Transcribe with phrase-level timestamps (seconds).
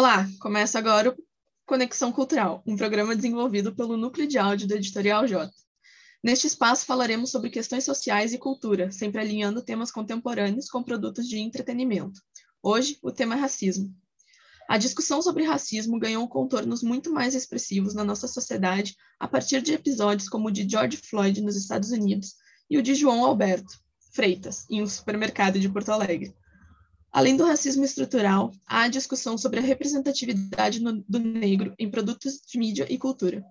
[0.00, 1.16] Olá, começa agora o
[1.66, 5.52] Conexão Cultural, um programa desenvolvido pelo Núcleo de Áudio do Editorial J.
[6.24, 11.38] Neste espaço falaremos sobre questões sociais e cultura, sempre alinhando temas contemporâneos com produtos de
[11.38, 12.18] entretenimento.
[12.62, 13.94] Hoje, o tema é racismo.
[14.66, 19.74] A discussão sobre racismo ganhou contornos muito mais expressivos na nossa sociedade a partir de
[19.74, 22.36] episódios como o de George Floyd nos Estados Unidos
[22.70, 23.78] e o de João Alberto
[24.14, 26.34] Freitas, em um supermercado de Porto Alegre.
[27.12, 32.40] Além do racismo estrutural, há a discussão sobre a representatividade no, do negro em produtos
[32.46, 33.44] de mídia e cultura.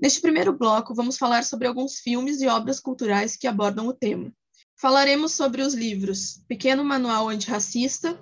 [0.00, 4.32] Neste primeiro bloco, vamos falar sobre alguns filmes e obras culturais que abordam o tema.
[4.76, 8.18] Falaremos sobre os livros Pequeno Manual Antirracista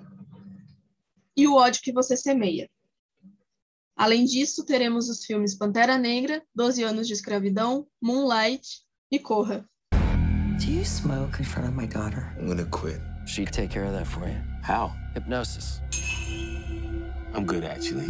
[1.35, 2.69] e O Ódio que Você Semeia.
[3.95, 9.67] Além disso, teremos os filmes Pantera Negra, Doze Anos de Escravidão, Moonlight e Corra.
[10.59, 12.35] Do you smoke in front of my daughter?
[12.37, 13.12] I'm gonna quit.
[13.25, 14.37] She'd take care of that for you.
[14.61, 14.91] How?
[15.13, 15.81] Hypnosis.
[17.33, 18.07] I'm good, actually.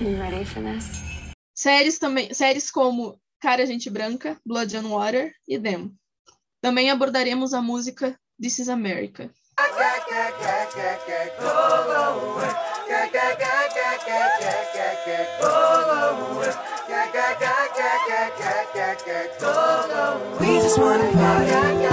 [0.00, 1.00] You ready for this?
[1.54, 5.92] Séries também, séries como Cara Gente Branca, Blood and Water e Them.
[6.60, 9.30] Também abordaremos a música This is America.
[20.40, 21.87] We just wanna party, party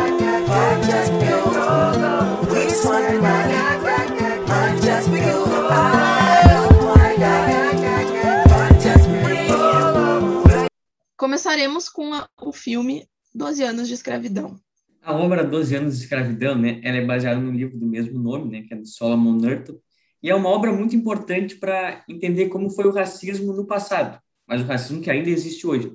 [11.36, 14.58] Começaremos com a- o filme Doze Anos de Escravidão.
[15.03, 18.50] A obra Doze Anos de Escravidão, né, ela é baseada no livro do mesmo nome,
[18.50, 19.78] né, que é do Solomon Northup,
[20.23, 24.61] e é uma obra muito importante para entender como foi o racismo no passado, mas
[24.61, 25.94] o racismo que ainda existe hoje.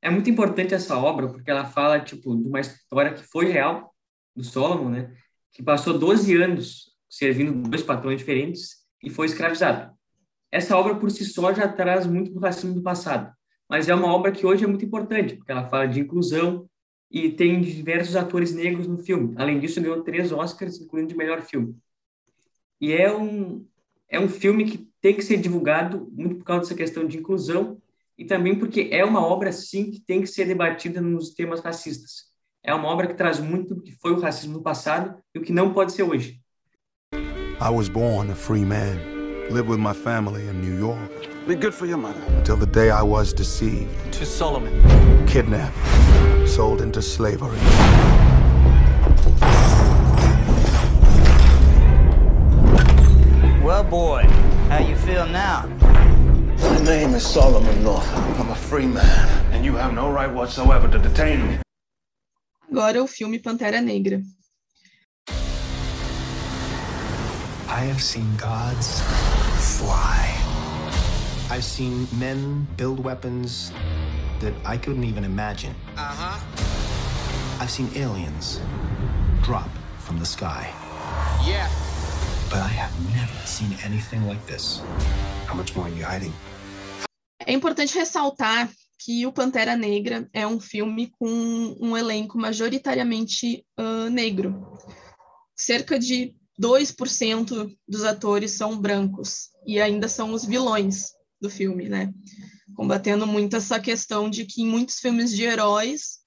[0.00, 3.92] É muito importante essa obra porque ela fala tipo de uma história que foi real
[4.36, 5.12] do Solomon, né,
[5.50, 9.92] que passou 12 anos servindo dois patrões diferentes e foi escravizado.
[10.48, 13.32] Essa obra por si só já traz muito do racismo do passado,
[13.70, 16.68] mas é uma obra que hoje é muito importante porque ela fala de inclusão,
[17.10, 19.34] e tem diversos atores negros no filme.
[19.36, 21.76] Além disso, ganhou três Oscars, incluindo de melhor filme.
[22.80, 23.66] E é um
[24.08, 27.80] é um filme que tem que ser divulgado muito por causa dessa questão de inclusão
[28.18, 32.24] e também porque é uma obra sim que tem que ser debatida nos temas racistas.
[32.60, 35.42] É uma obra que traz muito do que foi o racismo no passado e o
[35.42, 36.40] que não pode ser hoje.
[37.14, 38.96] I was born a free man,
[39.48, 42.22] lived with my family in New York Be good for your mother.
[42.38, 44.72] until the day I was deceived, To Solomon.
[45.26, 45.74] kidnapped,
[46.48, 47.58] sold into slavery.
[53.64, 54.22] Well, boy,
[54.68, 55.66] how you feel now?
[56.60, 58.38] My name is Solomon Northup.
[58.38, 61.58] I'm a free man, and you have no right whatsoever to detain me.
[62.70, 64.22] Agora o filme Pantera Negra.
[67.68, 69.02] I have seen gods
[69.78, 70.39] fly.
[71.52, 73.72] I've seen men build weapons
[74.38, 75.74] that I couldn't even imagine.
[75.96, 76.38] Uh huh.
[77.58, 78.60] I've seen aliens
[79.42, 79.68] drop
[79.98, 80.70] from the sky.
[81.44, 81.68] Yeah.
[82.50, 84.80] But I have never seen anything like this.
[85.48, 86.32] How much more are you hiding?
[87.44, 94.08] É importante ressaltar que o Pantera Negra é um filme com um elenco majoritariamente ah,
[94.08, 94.78] negro.
[95.56, 102.12] Cerca de 2% dos atores são brancos e ainda são os vilões do filme, né?
[102.74, 106.20] Combatendo muito essa questão de que em muitos filmes de heróis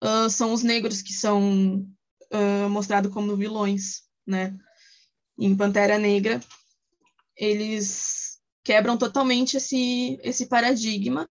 [0.00, 1.86] ah, são os negros que são
[2.32, 4.56] ah, mostrados como vilões, né?
[5.38, 6.40] Em Pantera Negra,
[7.36, 11.28] eles quebram totalmente esse, esse paradigma,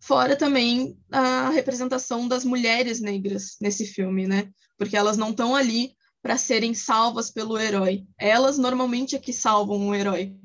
[0.00, 4.50] fora também a representação das mulheres negras nesse filme, né?
[4.76, 5.92] Porque elas não estão ali
[6.22, 8.06] para serem salvas pelo herói.
[8.18, 10.36] Elas normalmente é que salvam o herói.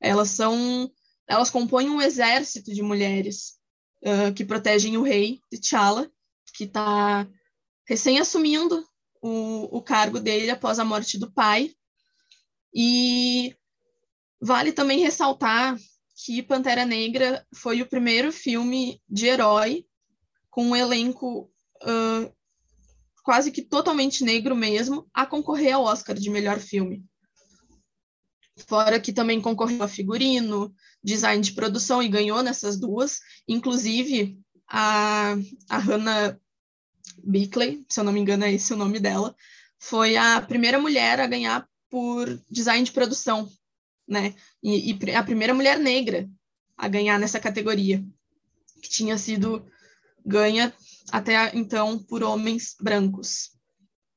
[0.00, 0.90] Elas são,
[1.30, 3.56] elas compõem um exército de mulheres
[4.04, 6.10] ah, que protegem o rei T'Challa,
[6.52, 7.24] que está
[7.86, 8.84] recém assumindo
[9.22, 11.72] o, o cargo dele após a morte do pai.
[12.74, 13.54] E
[14.42, 15.78] Vale também ressaltar
[16.24, 19.86] que Pantera Negra foi o primeiro filme de herói
[20.50, 21.48] com um elenco
[21.82, 22.28] ah,
[23.22, 27.04] quase que totalmente negro mesmo a concorrer ao Oscar de melhor filme.
[28.66, 33.20] Fora que também concorreu a figurino, design de produção e ganhou nessas duas.
[33.48, 35.34] Inclusive, a,
[35.68, 36.38] a Hannah
[37.24, 39.34] Bickley, se eu não me engano é esse o nome dela,
[39.78, 43.50] foi a primeira mulher a ganhar por design de produção
[44.10, 44.34] né?
[44.60, 46.28] E, e a primeira mulher negra
[46.76, 48.04] a ganhar nessa categoria,
[48.82, 49.64] que tinha sido
[50.26, 50.74] ganha
[51.12, 53.52] até então por homens brancos.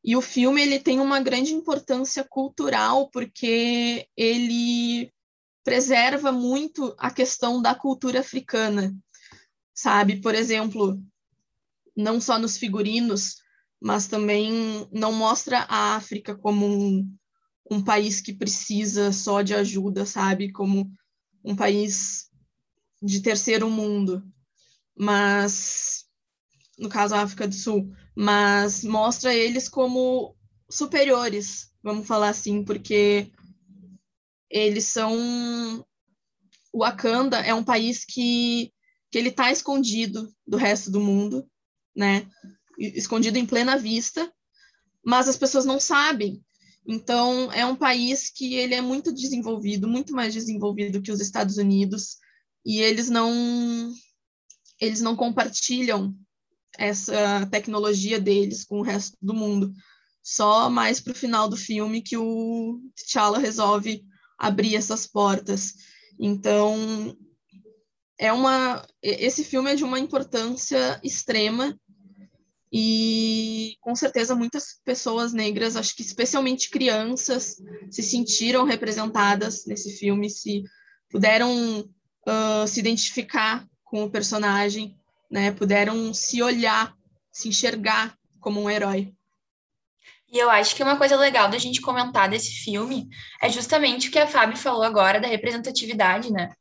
[0.04, 5.12] E o filme ele tem uma grande importância cultural porque ele
[5.64, 8.94] preserva muito a questão da cultura africana,
[9.74, 10.20] sabe?
[10.20, 11.02] Por exemplo,
[11.96, 13.38] não só nos figurinos,
[13.82, 17.16] mas também não mostra a África como um,
[17.72, 20.52] um país que precisa só de ajuda, sabe?
[20.52, 20.92] Como
[21.46, 22.30] um país
[23.02, 24.22] de terceiro mundo,
[24.98, 26.06] mas
[26.78, 30.36] no caso a África do Sul, mas mostra eles como
[30.70, 33.32] superiores, vamos falar assim, porque
[34.50, 35.86] eles são
[36.72, 38.72] o Wakanda é um país que
[39.12, 41.48] que ele está escondido do resto do mundo,
[41.96, 42.28] né?
[42.80, 44.34] Escondido em plena vista,
[45.06, 46.44] mas as pessoas não sabem.
[46.84, 51.58] Então, é um país que ele é muito desenvolvido, muito mais desenvolvido que os Estados
[51.58, 52.18] Unidos,
[52.66, 53.94] e eles não
[54.82, 56.16] eles não compartilham
[56.78, 59.74] essa tecnologia deles com o resto do mundo.
[60.22, 64.04] Só mais para o final do filme que o T'Challa resolve
[64.38, 65.74] abrir essas portas.
[66.20, 67.16] Então,
[68.18, 71.78] é uma esse filme é de uma importância extrema
[72.72, 77.58] e com certeza muitas pessoas negras, acho que especialmente crianças,
[77.92, 80.64] se sentiram representadas nesse filme, se
[81.08, 84.98] puderam uh, se identificar com o personagem,
[85.34, 85.52] né?
[85.52, 86.94] Puderam se olhar,
[87.32, 89.12] se enxergar como um herói.
[90.32, 93.08] E eu acho que uma coisa legal da gente comentar desse filme
[93.42, 96.52] é justamente o que a Fábio falou agora da representatividade, né?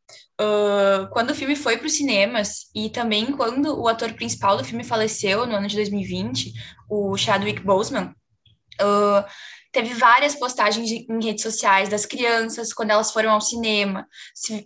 [0.41, 4.65] Uh, quando o filme foi para os cinemas e também quando o ator principal do
[4.65, 6.53] filme faleceu no ano de 2020,
[6.89, 8.15] o Chadwick Boseman,
[8.81, 9.25] uh,
[9.73, 14.07] teve várias postagens em redes sociais das crianças quando elas foram ao cinema,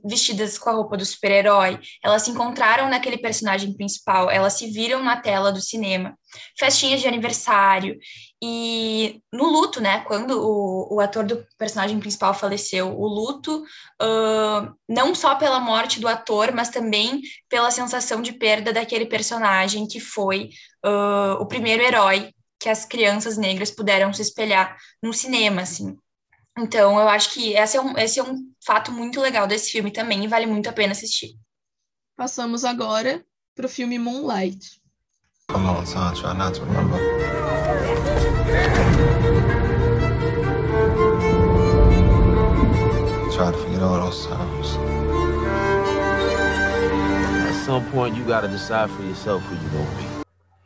[0.04, 1.78] vestidas com a roupa do super-herói.
[2.02, 6.18] Elas se encontraram naquele personagem principal, elas se viram na tela do cinema.
[6.58, 7.96] Festinhas de aniversário.
[8.42, 13.62] E no luto, né, quando o, o ator do personagem principal faleceu, o luto,
[14.02, 19.86] uh, não só pela morte do ator, mas também pela sensação de perda daquele personagem
[19.86, 20.50] que foi
[20.84, 25.96] uh, o primeiro herói que as crianças negras puderam se espelhar no cinema, assim.
[26.58, 29.90] Então, eu acho que esse é um, esse é um fato muito legal desse filme
[29.90, 31.36] também e vale muito a pena assistir.
[32.16, 33.24] Passamos agora
[33.54, 34.80] para o filme Moonlight.
[35.48, 36.98] A long time try not to remember.
[43.32, 44.76] Try to forget all those times.
[47.48, 50.06] At some point, you gotta decide for yourself who you gonna be.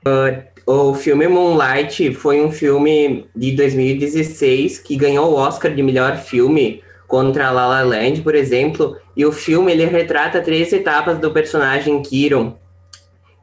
[0.06, 6.16] Uh, o filme Moonlight foi um filme de 2016 que ganhou o Oscar de melhor
[6.16, 11.32] filme contra La La Land, por exemplo, e o filme ele retrata três etapas do
[11.32, 12.56] personagem Kiron,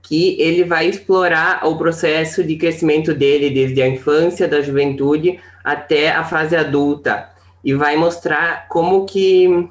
[0.02, 6.12] que ele vai explorar o processo de crescimento dele desde a infância, da juventude até
[6.12, 7.30] a fase adulta
[7.64, 9.70] e vai mostrar como que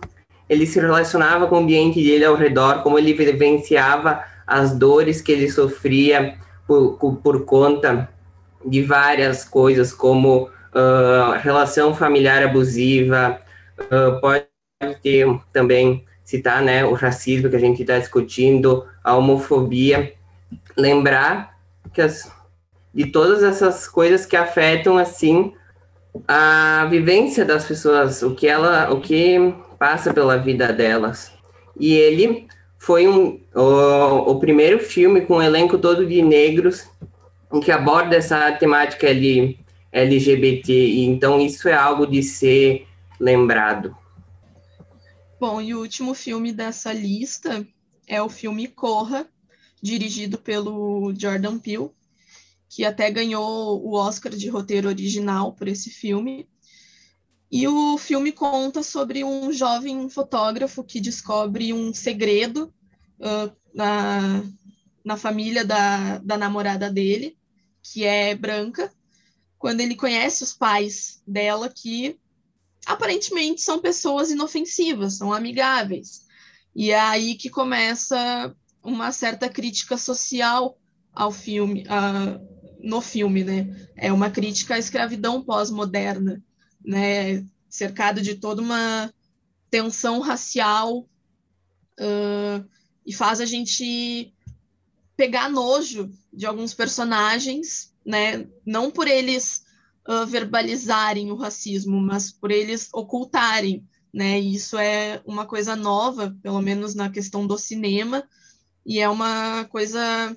[0.48, 5.32] ele se relacionava com o ambiente dele ao redor, como ele vivenciava as dores que
[5.32, 6.36] ele sofria
[6.66, 8.08] por, por conta
[8.64, 13.38] de várias coisas, como uh, relação familiar abusiva,
[13.80, 14.46] uh, pode
[15.02, 20.12] ter também citar né, o racismo que a gente está discutindo, a homofobia,
[20.76, 21.56] lembrar
[21.92, 22.30] que as,
[22.92, 25.54] de todas essas coisas que afetam assim
[26.26, 31.32] a vivência das pessoas, o que ela, o que passa pela vida delas.
[31.78, 32.48] E ele
[32.86, 36.88] foi um, o, o primeiro filme com um elenco todo de negros
[37.64, 39.08] que aborda essa temática
[39.92, 42.86] LGBT, e então isso é algo de ser
[43.18, 43.96] lembrado.
[45.40, 47.66] Bom, e o último filme dessa lista
[48.06, 49.26] é o filme Corra,
[49.82, 51.90] dirigido pelo Jordan Peele,
[52.68, 56.48] que até ganhou o Oscar de roteiro original por esse filme.
[57.50, 62.72] E o filme conta sobre um jovem fotógrafo que descobre um segredo
[63.20, 64.42] uh, na,
[65.04, 67.36] na família da, da namorada dele,
[67.82, 68.92] que é branca,
[69.58, 72.18] quando ele conhece os pais dela, que
[72.84, 76.26] aparentemente são pessoas inofensivas, são amigáveis.
[76.74, 80.76] E é aí que começa uma certa crítica social
[81.12, 83.88] ao filme, uh, no filme, né?
[83.96, 86.42] É uma crítica à escravidão pós-moderna,
[86.86, 87.44] né?
[87.68, 89.12] Cercado de toda uma
[89.70, 91.00] tensão racial
[91.98, 92.64] uh,
[93.04, 94.32] e faz a gente
[95.16, 98.46] pegar nojo de alguns personagens, né?
[98.64, 99.64] Não por eles
[100.08, 104.40] uh, verbalizarem o racismo, mas por eles ocultarem, né?
[104.40, 108.26] E isso é uma coisa nova, pelo menos na questão do cinema,
[108.84, 110.36] e é uma coisa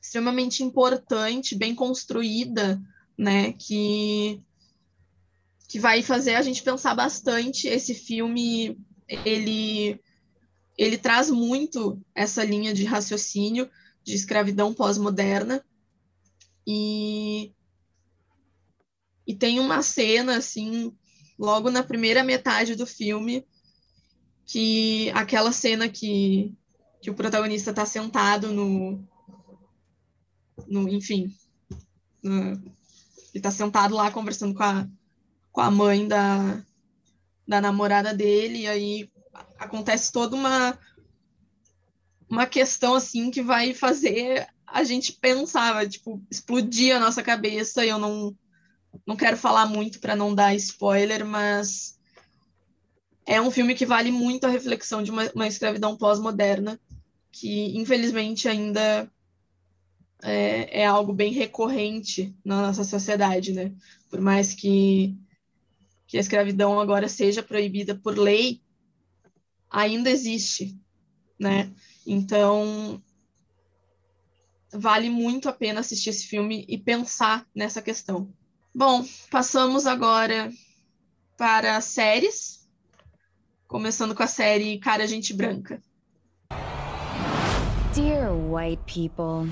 [0.00, 2.78] extremamente importante, bem construída,
[3.16, 4.42] né, que
[5.74, 7.66] que vai fazer a gente pensar bastante.
[7.66, 8.78] Esse filme
[9.08, 10.00] ele
[10.78, 13.68] ele traz muito essa linha de raciocínio
[14.04, 15.64] de escravidão pós-moderna
[16.64, 17.52] e
[19.26, 20.96] e tem uma cena assim
[21.36, 23.44] logo na primeira metade do filme
[24.46, 26.54] que aquela cena que
[27.02, 29.04] que o protagonista está sentado no
[30.68, 31.34] no enfim
[32.22, 32.62] no, ele
[33.34, 34.88] está sentado lá conversando com a
[35.54, 36.60] com a mãe da
[37.46, 39.10] da namorada dele e aí
[39.58, 40.76] acontece toda uma
[42.28, 47.84] uma questão assim que vai fazer a gente pensar, vai, tipo, explodir a nossa cabeça.
[47.84, 48.36] E eu não
[49.06, 51.98] não quero falar muito para não dar spoiler, mas
[53.26, 56.78] é um filme que vale muito a reflexão de uma, uma escravidão pós-moderna,
[57.30, 59.10] que infelizmente ainda
[60.22, 63.72] é, é, algo bem recorrente na nossa sociedade, né?
[64.10, 65.16] Por mais que,
[66.14, 68.62] que a escravidão agora seja proibida por lei,
[69.68, 70.78] ainda existe,
[71.36, 71.72] né?
[72.06, 73.02] Então,
[74.72, 78.32] vale muito a pena assistir esse filme e pensar nessa questão.
[78.72, 80.52] Bom, passamos agora
[81.36, 82.70] para séries,
[83.66, 85.82] começando com a série Cara Gente Branca.
[87.94, 89.46] Dear white people.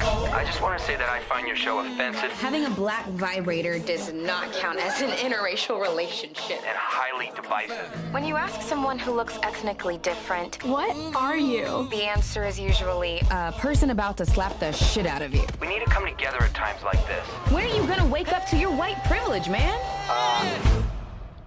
[0.00, 2.30] I just want to say that I find your show offensive.
[2.32, 6.58] Having a black vibrator does not count as an interracial relationship.
[6.58, 7.90] And highly divisive.
[8.12, 11.88] When you ask someone who looks ethnically different, What are you?
[11.90, 15.46] the answer is usually a person about to slap the shit out of you.
[15.58, 17.24] We need to come together at times like this.
[17.50, 19.80] When are you gonna wake up to your white privilege, man?
[20.10, 20.82] Uh,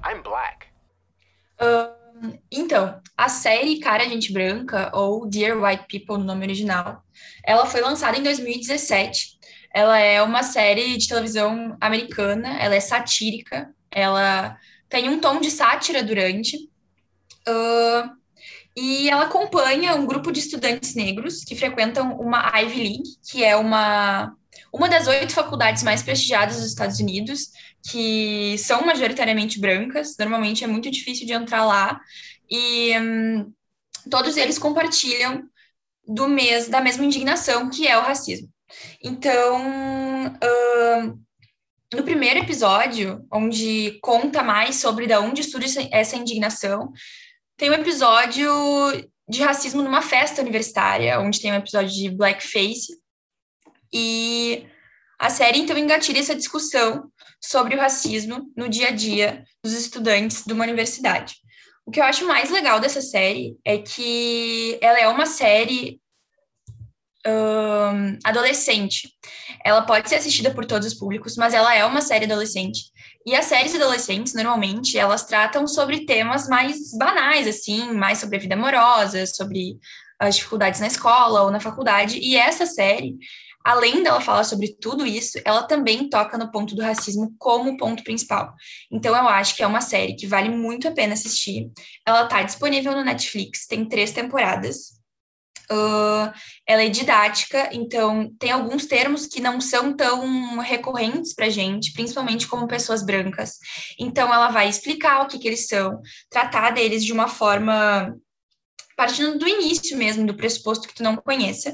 [0.03, 0.65] I'm black.
[1.59, 1.91] Ahn,
[2.51, 7.03] então, a série Cara Gente Branca, ou Dear White People no nome original,
[7.43, 9.37] ela foi lançada em 2017.
[9.73, 14.57] Ela é uma série de televisão americana, ela é satírica, ela
[14.89, 16.69] tem um tom de sátira durante.
[17.47, 18.19] Ahn,
[18.75, 23.55] e ela acompanha um grupo de estudantes negros que frequentam uma Ivy League, que é
[23.55, 24.33] uma,
[24.71, 27.51] uma das oito faculdades mais prestigiadas dos Estados Unidos,
[27.87, 31.99] que são majoritariamente brancas, normalmente é muito difícil de entrar lá,
[32.49, 33.53] e hum,
[34.09, 35.43] todos eles compartilham
[36.07, 38.49] do mes da mesma indignação que é o racismo.
[39.03, 41.19] Então, hum,
[41.93, 46.91] no primeiro episódio, onde conta mais sobre de onde surge essa- essa indignação,
[47.57, 48.49] tem um episódio
[49.27, 52.97] de racismo numa festa universitária, onde tem um episódio de blackface,
[53.91, 54.65] e
[55.19, 60.43] a série então engatilha essa discussão sobre o racismo no dia a dia dos estudantes
[60.45, 61.35] de uma universidade.
[61.85, 65.99] O que eu acho mais legal dessa série é que ela é uma série
[67.25, 69.09] ahn, adolescente.
[69.65, 72.91] Ela pode ser assistida por todos os públicos, mas ela é uma série adolescente.
[73.25, 78.39] E as séries adolescentes, normalmente, elas tratam sobre temas mais banais, assim, mais sobre a
[78.39, 79.77] vida amorosa, sobre
[80.19, 82.19] as dificuldades na escola ou na faculdade.
[82.19, 83.15] E essa série,
[83.63, 88.03] além dela falar sobre tudo isso, ela também toca no ponto do racismo como ponto
[88.03, 88.53] principal.
[88.91, 91.69] Então, eu acho que é uma série que vale muito a pena assistir.
[92.05, 94.99] Ela está disponível no Netflix, tem três temporadas.
[95.71, 96.33] Uh,
[96.65, 102.47] ela é didática, então tem alguns termos que não são tão recorrentes para gente, principalmente
[102.47, 103.59] como pessoas brancas.
[103.99, 108.15] Então, ela vai explicar o que, que eles são, tratar deles de uma forma
[108.99, 111.73] partindo do início mesmo, do pressuposto que tu não conheça.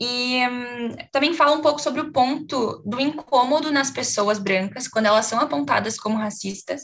[0.00, 5.06] E hum, também fala um pouco sobre o ponto do incômodo nas pessoas brancas quando
[5.06, 6.82] elas são apontadas como racistas,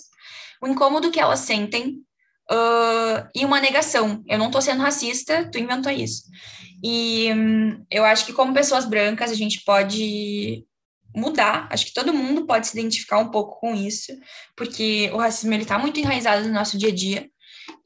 [0.60, 2.00] o incômodo que elas sentem
[2.50, 4.22] uh, e uma negação.
[4.26, 6.24] Eu não tô sendo racista, tu inventou isso.
[6.82, 10.64] E hum, eu acho que como pessoas brancas a gente pode
[11.14, 14.12] mudar, acho que todo mundo pode se identificar um pouco com isso,
[14.56, 17.30] porque o racismo ele tá muito enraizado no nosso dia a dia.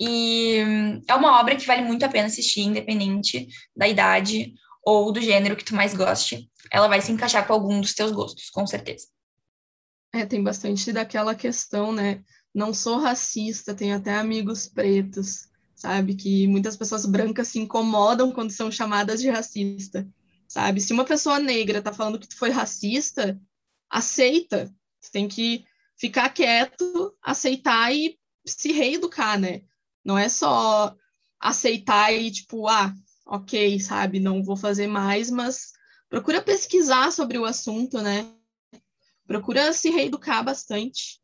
[0.01, 4.55] E hum, é uma obra que vale muito a pena assistir, independente da idade
[4.89, 6.51] ou do gênero que tu mais goste.
[6.73, 9.07] Ela vai se encaixar com algum dos teus gostos, com certeza.
[10.15, 12.25] É, tem bastante daquela questão, né?
[12.55, 16.15] Não sou racista, tenho até amigos pretos, sabe?
[16.15, 20.09] Que muitas pessoas brancas se incomodam quando são chamadas de racista,
[20.49, 20.81] sabe?
[20.81, 23.39] Se uma pessoa negra tá falando que tu foi racista,
[23.91, 24.73] aceita.
[25.03, 25.65] Tu tem que
[25.99, 29.61] ficar quieto, aceitar e se reeducar, né?
[30.03, 30.97] Não é só
[31.39, 32.95] aceitar e tipo, ah,
[33.29, 34.19] ok, sabe?
[34.19, 35.73] Não vou fazer mais, mas
[36.09, 38.27] procura pesquisar sobre o assunto, né?
[39.27, 41.21] Procura se reeducar bastante.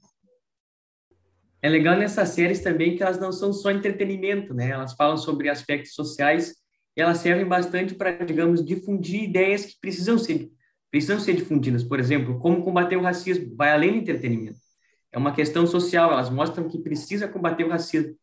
[1.63, 4.71] É legal nessas séries também que elas não são só entretenimento, né?
[4.71, 6.55] Elas falam sobre aspectos sociais
[6.95, 10.53] e elas servem bastante para, digamos, difundir ideias que precisam ser
[10.95, 11.83] precisam ser difundidas.
[11.83, 14.61] Por exemplo, como combater o racismo vai além do entretenimento.
[15.11, 16.13] É uma questão social.
[16.13, 18.15] Elas mostram que precisa combater o racismo.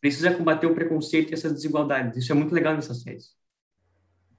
[0.00, 2.16] Precisa combater o preconceito e essas desigualdades.
[2.16, 3.36] Isso é muito legal nessas séries.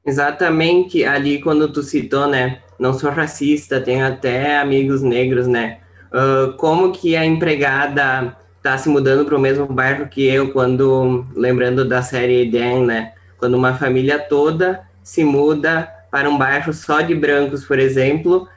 [0.06, 6.54] Exatamente, ali quando tu citou, né, não sou racista, tenho até amigos negros, né, uh,
[6.54, 11.88] como que a empregada tá se mudando para o mesmo bairro que eu, quando, lembrando
[11.88, 17.13] da série Dan, né, quando uma família toda se muda para um bairro só de
[17.13, 18.48] brancos, por exemplo,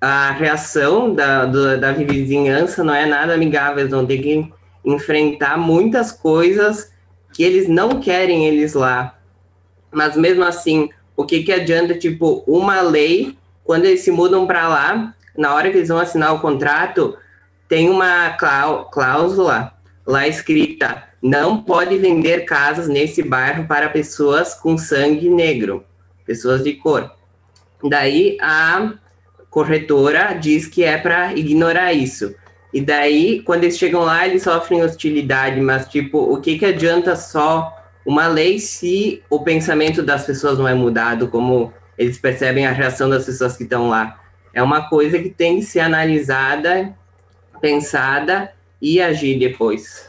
[0.00, 4.52] a reação da, do, da vizinhança não é nada amigável, eles vão ter que
[4.84, 6.92] enfrentar muitas coisas
[7.32, 9.18] que eles não querem eles lá,
[9.92, 14.68] mas mesmo assim, o que que adianta, tipo, uma lei, quando eles se mudam para
[14.68, 17.16] lá, na hora que eles vão assinar o contrato,
[17.68, 18.30] tem uma
[18.90, 19.72] cláusula
[20.06, 25.84] lá escrita, não pode vender casas nesse bairro para pessoas com sangue negro,
[26.24, 27.12] pessoas de cor.
[27.82, 28.94] Daí a
[29.50, 32.34] corretora diz que é para ignorar isso.
[32.72, 37.16] E daí, quando eles chegam lá, eles sofrem hostilidade, mas tipo, o que que adianta
[37.16, 42.72] só uma lei se o pensamento das pessoas não é mudado, como eles percebem a
[42.72, 44.20] reação das pessoas que estão lá.
[44.52, 46.96] É uma coisa que tem que ser analisada,
[47.60, 50.08] pensada e agir depois.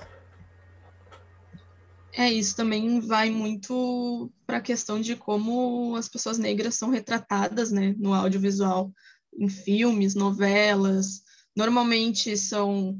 [2.13, 7.71] É, isso também vai muito para a questão de como as pessoas negras são retratadas
[7.71, 8.91] né, no audiovisual,
[9.37, 11.23] em filmes, novelas.
[11.55, 12.99] Normalmente são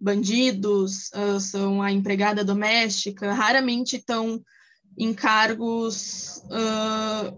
[0.00, 4.42] bandidos, uh, são a empregada doméstica, raramente estão
[4.98, 7.36] em cargos, uh,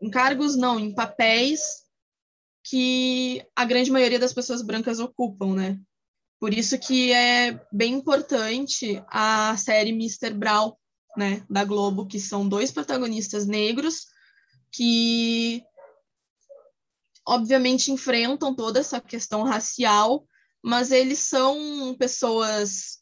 [0.00, 1.60] em cargos não, em papéis
[2.64, 5.78] que a grande maioria das pessoas brancas ocupam, né?
[6.40, 10.32] Por isso que é bem importante a série Mr.
[10.32, 10.72] Brown,
[11.16, 14.06] né, da Globo, que são dois protagonistas negros
[14.70, 15.64] que
[17.28, 20.26] obviamente enfrentam toda essa questão racial
[20.62, 22.98] mas eles são pessoas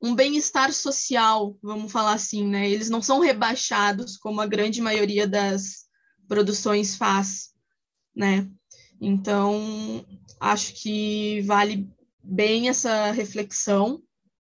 [0.00, 2.68] um bem-estar social, vamos falar assim, né?
[2.68, 5.86] Eles não são rebaixados como a grande maioria das
[6.26, 7.52] produções faz,
[8.14, 8.50] né?
[9.00, 10.04] Então,
[10.40, 11.88] acho que vale
[12.20, 14.02] bem essa reflexão,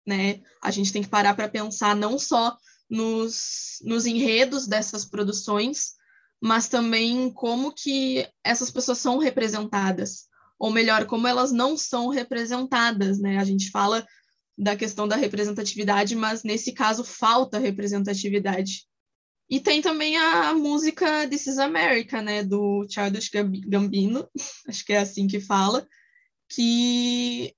[0.06, 0.40] né?
[0.62, 2.56] A gente tem que parar para pensar não só
[2.88, 5.94] nos, nos enredos dessas produções,
[6.40, 10.26] mas também como que essas pessoas são representadas,
[10.58, 13.38] ou melhor, como elas não são representadas, né?
[13.38, 14.06] A gente fala
[14.56, 18.86] da questão da representatividade, mas nesse caso falta representatividade.
[19.48, 23.30] E tem também a, música This is America, né, do Childish
[23.66, 24.28] Gambino,
[24.68, 25.86] acho que é assim que fala,
[26.48, 27.54] que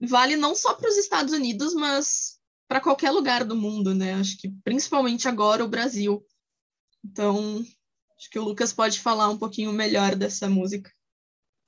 [0.00, 4.14] vale não só para os Estados Unidos, mas para qualquer lugar do mundo, né?
[4.14, 6.24] Acho que principalmente agora o Brasil.
[7.04, 7.64] Então,
[8.18, 10.90] acho que o Lucas pode falar um pouquinho melhor dessa música.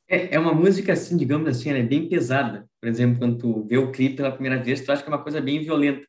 [0.08, 2.68] É, é uma música, assim, digamos assim, ela é bem pesada.
[2.80, 5.22] Por exemplo, quando tu vê o clipe pela primeira vez, tu acha que é uma
[5.22, 6.06] coisa bem violenta.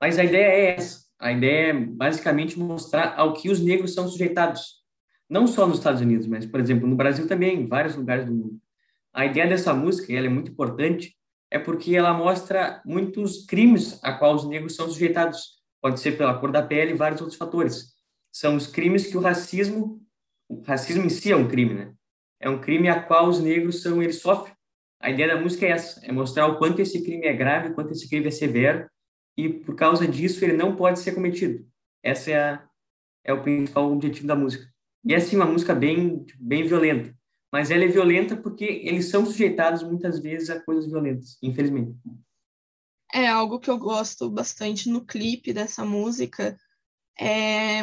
[0.00, 1.00] Mas a ideia é essa.
[1.18, 4.80] A ideia é basicamente mostrar ao que os negros são sujeitados.
[5.28, 8.32] Não só nos Estados Unidos, mas, por exemplo, no Brasil também, em vários lugares do
[8.32, 8.58] mundo.
[9.12, 11.16] A ideia dessa música, e ela é muito importante,
[11.50, 15.60] é porque ela mostra muitos crimes a qual os negros são sujeitados.
[15.80, 17.89] Pode ser pela cor da pele e vários outros fatores.
[18.32, 20.00] São os crimes que o racismo,
[20.48, 21.94] o racismo em si é um crime, né?
[22.40, 24.54] é um crime a qual os negros são eles sofrem.
[24.98, 27.74] A ideia da música é essa, é mostrar o quanto esse crime é grave, o
[27.74, 28.88] quanto esse crime é severo
[29.36, 31.66] e por causa disso ele não pode ser cometido.
[32.02, 32.68] Essa é a,
[33.24, 34.66] é o principal objetivo da música.
[35.04, 37.14] E é assim uma música bem bem violenta,
[37.52, 41.94] mas ela é violenta porque eles são sujeitados muitas vezes a coisas violentas, infelizmente.
[43.12, 46.56] É algo que eu gosto bastante no clipe dessa música
[47.18, 47.82] é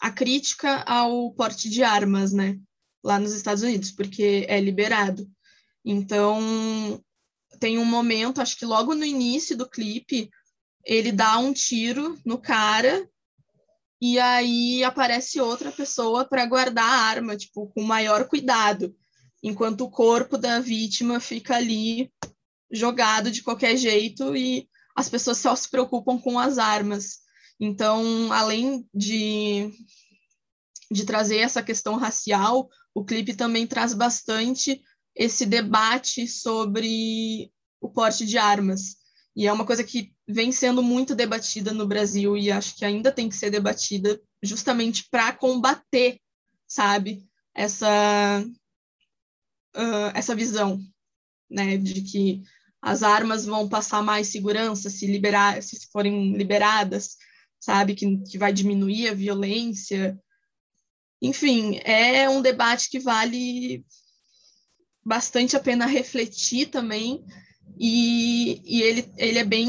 [0.00, 2.58] a crítica ao porte de armas, né?
[3.02, 5.28] lá nos Estados Unidos, porque é liberado.
[5.84, 7.02] Então,
[7.58, 10.30] tem um momento, acho que logo no início do clipe,
[10.84, 13.08] ele dá um tiro no cara
[14.00, 18.94] e aí aparece outra pessoa para guardar a arma, tipo, com maior cuidado,
[19.42, 22.10] enquanto o corpo da vítima fica ali
[22.70, 27.20] jogado de qualquer jeito e as pessoas só se preocupam com as armas.
[27.60, 29.70] Então, além de,
[30.90, 34.82] de trazer essa questão racial, o clipe também traz bastante
[35.14, 38.96] esse debate sobre o porte de armas.
[39.36, 43.12] E é uma coisa que vem sendo muito debatida no Brasil e acho que ainda
[43.12, 46.18] tem que ser debatida justamente para combater,
[46.66, 48.42] sabe, essa,
[49.76, 50.80] uh, essa visão,
[51.50, 52.42] né, de que
[52.80, 57.16] as armas vão passar mais segurança se liberar, se forem liberadas,
[57.60, 60.18] sabe, que, que vai diminuir a violência,
[61.20, 63.84] enfim, é um debate que vale
[65.04, 67.22] bastante a pena refletir também,
[67.78, 69.68] e, e ele, ele é bem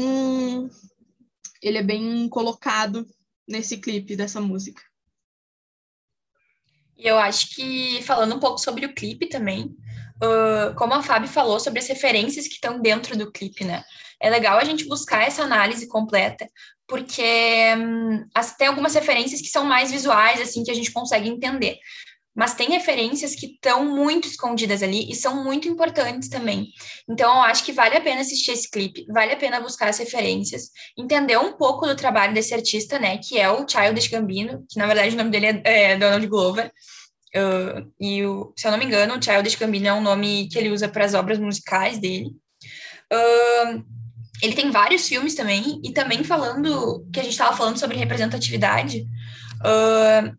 [1.62, 3.06] ele é bem colocado
[3.46, 4.82] nesse clipe dessa música.
[6.96, 9.76] E eu acho que, falando um pouco sobre o clipe também,
[10.22, 13.82] uh, como a Fábio falou sobre as referências que estão dentro do clipe, né?
[14.20, 16.48] É legal a gente buscar essa análise completa,
[16.86, 18.24] porque hum,
[18.56, 21.78] tem algumas referências que são mais visuais, assim, que a gente consegue entender.
[22.34, 26.68] Mas tem referências que estão muito escondidas ali e são muito importantes também.
[27.08, 29.98] Então, eu acho que vale a pena assistir esse clipe, vale a pena buscar as
[29.98, 34.78] referências, entender um pouco do trabalho desse artista, né, que é o Childish Gambino, que
[34.78, 36.72] na verdade o nome dele é, é Donald Glover.
[37.34, 40.58] Uh, e, o, se eu não me engano, o Childish Gambino é um nome que
[40.58, 42.30] ele usa para as obras musicais dele.
[43.12, 43.84] Uh,
[44.42, 49.06] ele tem vários filmes também, e também falando, que a gente estava falando sobre representatividade,
[49.64, 50.36] uh,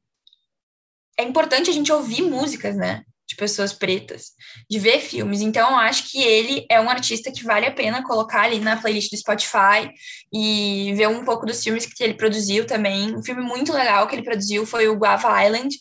[1.17, 4.31] é importante a gente ouvir músicas, né, de pessoas pretas,
[4.69, 5.41] de ver filmes.
[5.41, 8.77] Então, eu acho que ele é um artista que vale a pena colocar ali na
[8.77, 9.89] playlist do Spotify
[10.31, 13.15] e ver um pouco dos filmes que ele produziu também.
[13.15, 15.73] Um filme muito legal que ele produziu foi o Guava Island,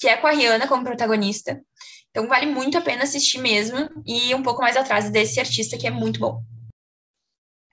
[0.00, 1.62] que é com a Rihanna como protagonista.
[2.08, 5.86] Então, vale muito a pena assistir mesmo e um pouco mais atrás desse artista que
[5.86, 6.42] é muito bom.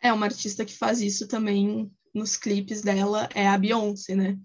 [0.04, 4.38] É uma artista que faz isso também nos clipes dela, é a Beyoncé, né?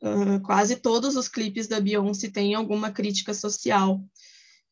[0.00, 4.00] Uh, quase todos os clipes da Beyoncé têm alguma crítica social.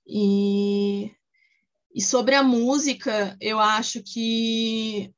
[0.06, 1.10] E,
[1.92, 5.12] e sobre a música, eu acho que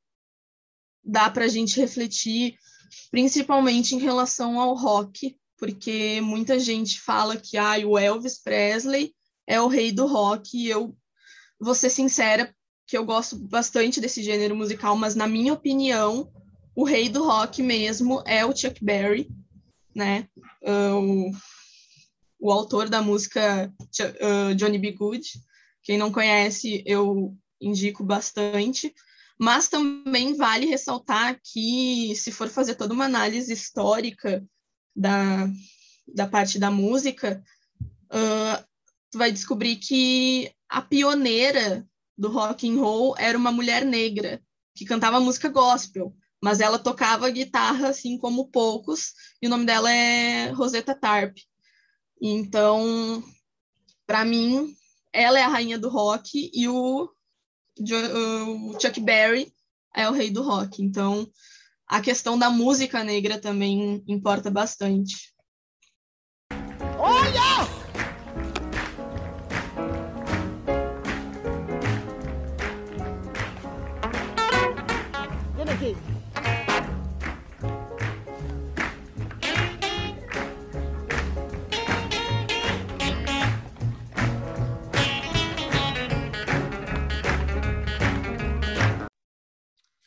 [1.03, 2.57] dá para a gente refletir,
[3.11, 9.13] principalmente em relação ao rock, porque muita gente fala que ah, o Elvis Presley
[9.47, 10.95] é o rei do rock, e eu
[11.59, 12.53] vou ser sincera,
[12.87, 16.31] que eu gosto bastante desse gênero musical, mas na minha opinião,
[16.75, 19.29] o rei do rock mesmo é o Chuck Berry,
[19.95, 20.27] né?
[20.61, 21.31] Uh,
[22.39, 24.91] o, o autor da música uh, Johnny B.
[24.91, 25.25] Good.
[25.81, 28.93] Quem não conhece, eu indico bastante.
[29.39, 34.43] Mas também vale ressaltar que, se for fazer toda uma análise histórica
[34.95, 35.49] da,
[36.07, 37.43] da parte da música,
[37.81, 38.65] uh,
[39.11, 41.85] tu vai descobrir que a pioneira
[42.17, 44.41] do rock and roll era uma mulher negra
[44.73, 49.91] que cantava música gospel mas ela tocava guitarra assim como poucos, e o nome dela
[49.91, 51.35] é Rosetta Tarp.
[52.21, 53.23] Então,
[54.05, 54.75] para mim,
[55.11, 57.09] ela é a rainha do rock e o,
[57.79, 59.51] o, Chuck Berry
[59.95, 60.83] é o rei do rock.
[60.83, 61.27] Então,
[61.87, 65.33] a questão da música negra também importa bastante.
[66.97, 67.74] Olha!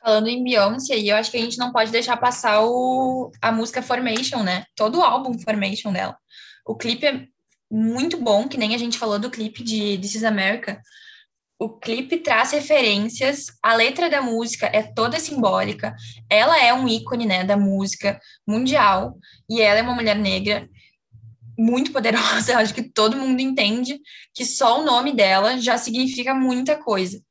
[0.09, 3.83] Falando em Beyoncé, eu acho que a gente não pode deixar passar o, a música
[3.83, 4.65] Formation, né?
[4.75, 6.17] Todo o álbum Formation dela.
[6.65, 7.27] O clipe é
[7.71, 10.81] muito bom, que nem a gente falou do clipe de This is America.
[11.59, 15.95] O clipe traz referências, a letra da música é toda simbólica.
[16.31, 19.15] Ela é um ícone, né, da música mundial
[19.47, 20.67] e ela é uma mulher negra
[21.59, 22.57] muito poderosa.
[22.57, 24.01] Acho que todo mundo entende
[24.33, 27.23] que só o nome dela já significa muita coisa.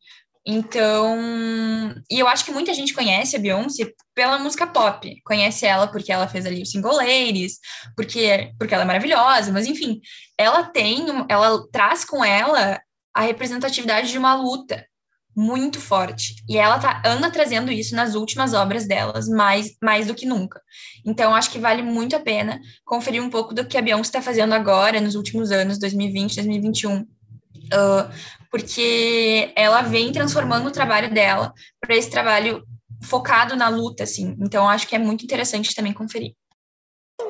[0.50, 5.22] Então, e eu acho que muita gente conhece a Beyoncé pela música pop.
[5.26, 7.60] Conhece ela porque ela fez ali o single Ladies,
[7.98, 10.00] porque, porque ela é maravilhosa, mas enfim,
[10.38, 12.80] ela tem, ela traz com ela
[13.14, 14.86] a representatividade de uma luta
[15.36, 16.36] muito forte.
[16.48, 20.62] E ela tá, anda trazendo isso nas últimas obras delas, mais, mais do que nunca.
[21.06, 24.22] Então, acho que vale muito a pena conferir um pouco do que a Beyoncé está
[24.22, 27.02] fazendo agora, nos últimos anos, 2020, 2021.
[27.02, 28.10] Uh,
[28.52, 32.64] porque ela vem transformando o trabalho dela para esse trabalho
[33.02, 34.36] focado na luta, assim.
[34.40, 36.34] Então, acho que é muito interessante também conferir.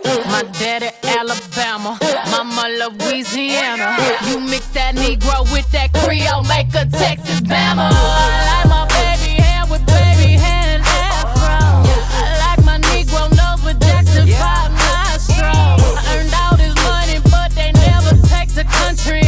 [0.06, 1.98] My daddy Alabama,
[2.30, 3.96] mama Louisiana.
[4.30, 7.90] You mix that Negro with that Creole, make a Texas Bama.
[7.90, 10.84] I like my baby hair with baby hair and.
[10.84, 15.98] I like my Negro nose with Jackson 5 nostrils.
[15.98, 19.28] I earned all money, but they never take the country.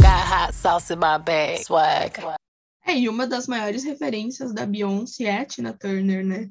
[0.00, 2.12] I got hot sauce in my bag, swag.
[2.86, 6.48] É, e uma das maiores referências da Beyoncé é a Tina Turner, né?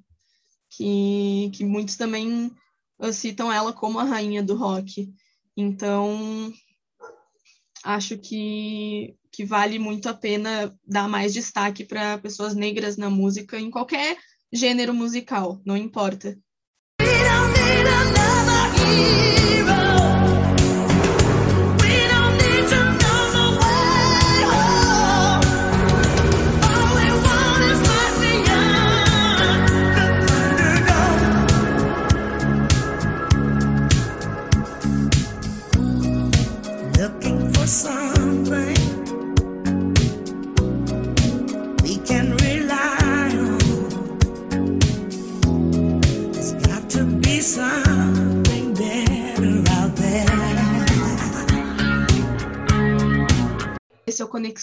[0.70, 2.52] Que, que muitos também
[3.12, 5.12] citam ela como a rainha do rock.
[5.58, 6.54] Então,
[7.84, 13.60] acho que, que vale muito a pena dar mais destaque para pessoas negras na música,
[13.60, 14.16] em qualquer
[14.54, 16.38] gênero musical, não importa.
[18.90, 19.29] be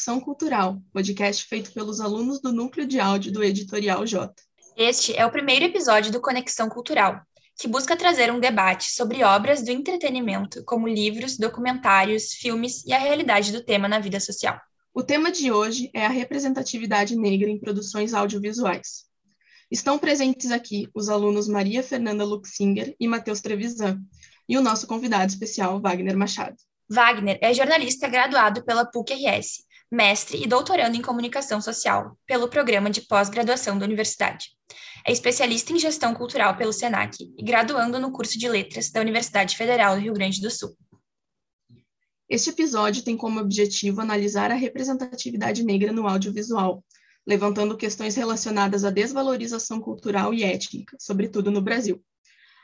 [0.07, 4.33] Conexão Cultural, podcast feito pelos alunos do núcleo de áudio do Editorial J.
[4.77, 7.21] Este é o primeiro episódio do Conexão Cultural,
[7.59, 12.99] que busca trazer um debate sobre obras do entretenimento, como livros, documentários, filmes e a
[12.99, 14.61] realidade do tema na vida social.
[14.95, 19.07] O tema de hoje é a representatividade negra em produções audiovisuais.
[19.69, 24.01] Estão presentes aqui os alunos Maria Fernanda Luxinger e Matheus Trevisan,
[24.49, 26.55] e o nosso convidado especial, Wagner Machado.
[26.89, 33.03] Wagner é jornalista graduado pela PUC-RS, mestre e doutorando em comunicação social pelo programa de
[33.03, 34.51] pós-graduação da universidade.
[35.07, 39.57] É especialista em gestão cultural pelo SENAC e graduando no curso de letras da Universidade
[39.57, 40.77] Federal do Rio Grande do Sul.
[42.29, 46.85] Este episódio tem como objetivo analisar a representatividade negra no audiovisual,
[47.25, 52.03] levantando questões relacionadas à desvalorização cultural e étnica, sobretudo no Brasil.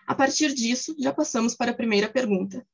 [0.04, 2.66] A partir disso, já passamos para a primeira pergunta.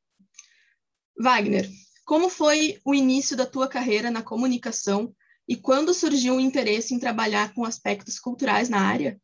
[1.20, 1.68] Wagner,
[2.08, 5.14] como foi o início da tua carreira na comunicação
[5.46, 9.20] e quando surgiu o interesse em trabalhar com aspectos culturais na área?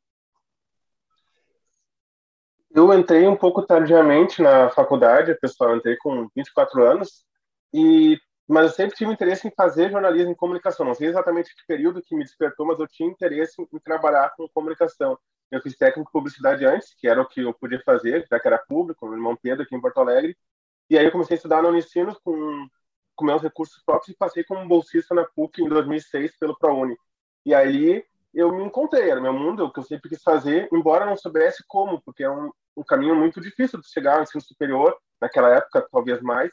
[2.71, 7.25] Eu entrei um pouco tardiamente na faculdade, pessoal, eu entrei com 24 anos,
[7.73, 10.85] e mas eu sempre tive interesse em fazer jornalismo e comunicação.
[10.85, 14.47] Não sei exatamente que período que me despertou, mas eu tinha interesse em trabalhar com
[14.51, 15.19] comunicação.
[15.51, 18.47] Eu fiz técnico de publicidade antes, que era o que eu podia fazer, já que
[18.47, 20.37] era público, meu irmão Pedro aqui em Porto Alegre.
[20.91, 22.69] E aí eu comecei a estudar na Unicinos com,
[23.17, 26.97] com meus recursos próprios e passei como bolsista na PUC em 2006 pelo ProUni.
[27.45, 31.07] E aí eu me encontrei, era meu mundo, o que eu sempre quis fazer, embora
[31.07, 34.97] não soubesse como, porque é um, um caminho muito difícil de chegar ao ensino superior,
[35.21, 36.51] naquela época talvez mais,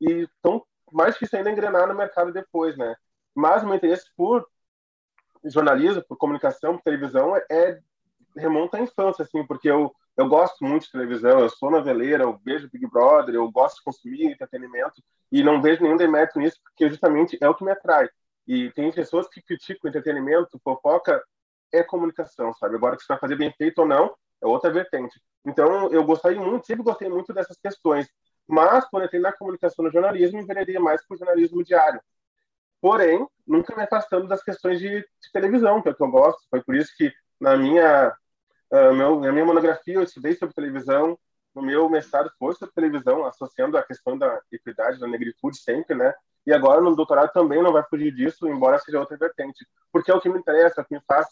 [0.00, 2.94] e tão mais difícil ainda engrenar no mercado depois, né?
[3.34, 4.46] Mas o meu interesse por
[5.44, 7.80] jornalismo, por comunicação, por televisão é
[8.36, 12.38] remonta à infância, assim, porque eu eu gosto muito de televisão, eu sou noveleira, eu
[12.44, 16.88] vejo Big Brother, eu gosto de consumir entretenimento e não vejo nenhum demérito nisso, porque
[16.88, 18.08] justamente é o que me atrai.
[18.46, 21.22] E tem pessoas que criticam entretenimento, fofoca
[21.72, 22.76] é comunicação, sabe?
[22.76, 25.20] Agora que você vai fazer bem feito ou não, é outra vertente.
[25.44, 28.08] Então, eu gostei muito, sempre gostei muito dessas questões.
[28.46, 32.00] Mas, quando entrei na comunicação no jornalismo, enveredei mais para o jornalismo diário.
[32.80, 36.42] Porém, nunca me afastando das questões de, de, televisão, que é o que eu gosto.
[36.50, 38.12] Foi por isso que, na minha,
[38.72, 41.18] uh, meu, minha monografia, eu estudei sobre televisão.
[41.54, 46.14] No meu mestrado foi sobre televisão, associando a questão da equidade, da negritude sempre, né?
[46.46, 49.66] E agora, no doutorado, também não vai fugir disso, embora seja outra vertente.
[49.92, 51.26] Porque é o que me interessa, é o que me faz,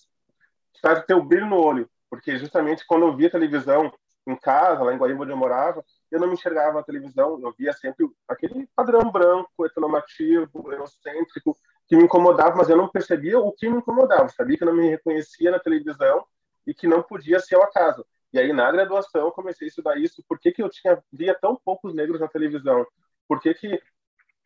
[0.82, 1.90] faz ter o brilho no olho.
[2.10, 3.92] Porque justamente quando eu via televisão
[4.26, 7.52] em casa, lá em Guaíba, onde eu morava, eu não me enxergava na televisão, eu
[7.56, 11.56] via sempre aquele padrão branco, heteronormativo, eurocêntrico,
[11.88, 14.74] que me incomodava, mas eu não percebia o que me incomodava, sabia que eu não
[14.74, 16.24] me reconhecia na televisão
[16.66, 18.04] e que não podia ser ao acaso.
[18.32, 21.34] E aí, na graduação, eu comecei a estudar isso, por que, que eu tinha, via
[21.34, 22.86] tão poucos negros na televisão?
[23.26, 23.82] Por que, que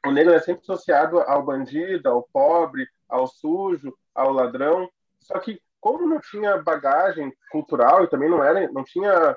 [0.06, 4.88] o negro é sempre associado ao bandido, ao pobre, ao sujo, ao ladrão?
[5.18, 9.36] Só que, como não tinha bagagem cultural e também não era, não tinha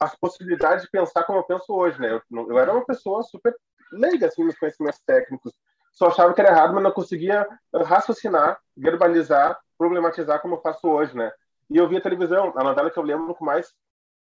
[0.00, 2.10] as possibilidades de pensar como eu penso hoje, né?
[2.10, 3.54] Eu, eu era uma pessoa super
[3.92, 5.52] leiga, assim, nos conhecimentos técnicos.
[5.92, 11.16] Só achava que era errado, mas não conseguia raciocinar, verbalizar, problematizar como eu faço hoje,
[11.16, 11.30] né?
[11.72, 12.52] E eu via televisão.
[12.56, 13.72] A novela que eu lembro com mais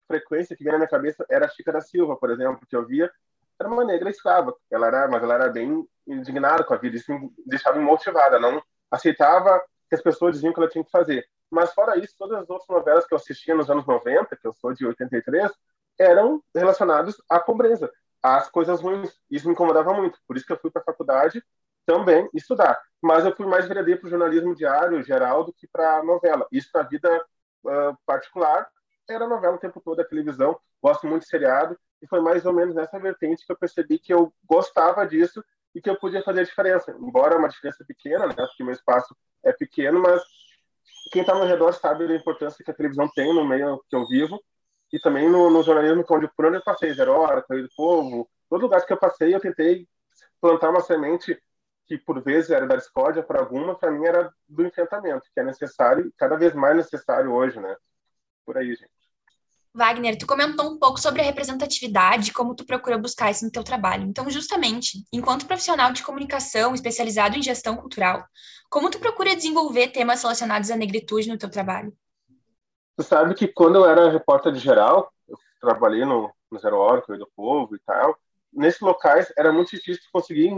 [0.07, 2.85] frequência que vem na minha cabeça era a Chica da Silva, por exemplo, que eu
[2.85, 3.11] via
[3.61, 4.55] era uma negra escrava.
[4.69, 8.61] Ela era, mas ela era bem indignada com a vida, isso me deixava motivada, não
[8.89, 11.25] aceitava que as pessoas diziam que ela tinha que fazer.
[11.49, 14.53] Mas fora isso, todas as outras novelas que eu assistia nos anos 90, que eu
[14.53, 15.51] sou de 83,
[15.99, 17.91] eram relacionados à pobreza,
[18.23, 19.13] às coisas ruins.
[19.29, 20.17] Isso me incomodava muito.
[20.27, 21.43] Por isso que eu fui para a faculdade
[21.85, 22.81] também estudar.
[23.01, 26.47] Mas eu fui mais verdadeiro para o jornalismo diário, geral, do que para a novela.
[26.51, 27.25] Isso na vida
[27.65, 28.69] uh, particular
[29.09, 30.59] era novela o tempo todo, a televisão.
[30.81, 31.77] Gosto muito de seriado.
[32.01, 35.43] E foi mais ou menos nessa vertente que eu percebi que eu gostava disso
[35.75, 36.91] e que eu podia fazer a diferença.
[36.99, 38.33] Embora uma diferença pequena, né?
[38.35, 40.21] Porque meu espaço é pequeno, mas
[41.11, 44.07] quem está ao redor sabe da importância que a televisão tem no meio que eu
[44.07, 44.41] vivo
[44.91, 48.29] e também no, no jornalismo, onde por onde eu passei, Zero Hora, Correio do Povo,
[48.49, 49.87] todo lugar que eu passei, eu tentei
[50.41, 51.41] plantar uma semente
[51.97, 55.43] que por vezes era da discórdia para alguma, para mim era do enfrentamento, que é
[55.43, 57.75] necessário, cada vez mais necessário hoje, né?
[58.45, 58.89] Por aí, gente.
[59.73, 63.63] Wagner, tu comentou um pouco sobre a representatividade, como tu procura buscar isso no teu
[63.63, 64.03] trabalho.
[64.03, 68.25] Então, justamente, enquanto profissional de comunicação especializado em gestão cultural,
[68.69, 71.93] como tu procura desenvolver temas relacionados à negritude no teu trabalho?
[72.97, 77.01] Tu sabe que quando eu era repórter de geral, eu trabalhei no, no Zero Hora,
[77.07, 78.17] do Povo e tal,
[78.51, 80.49] nesses locais era muito difícil conseguir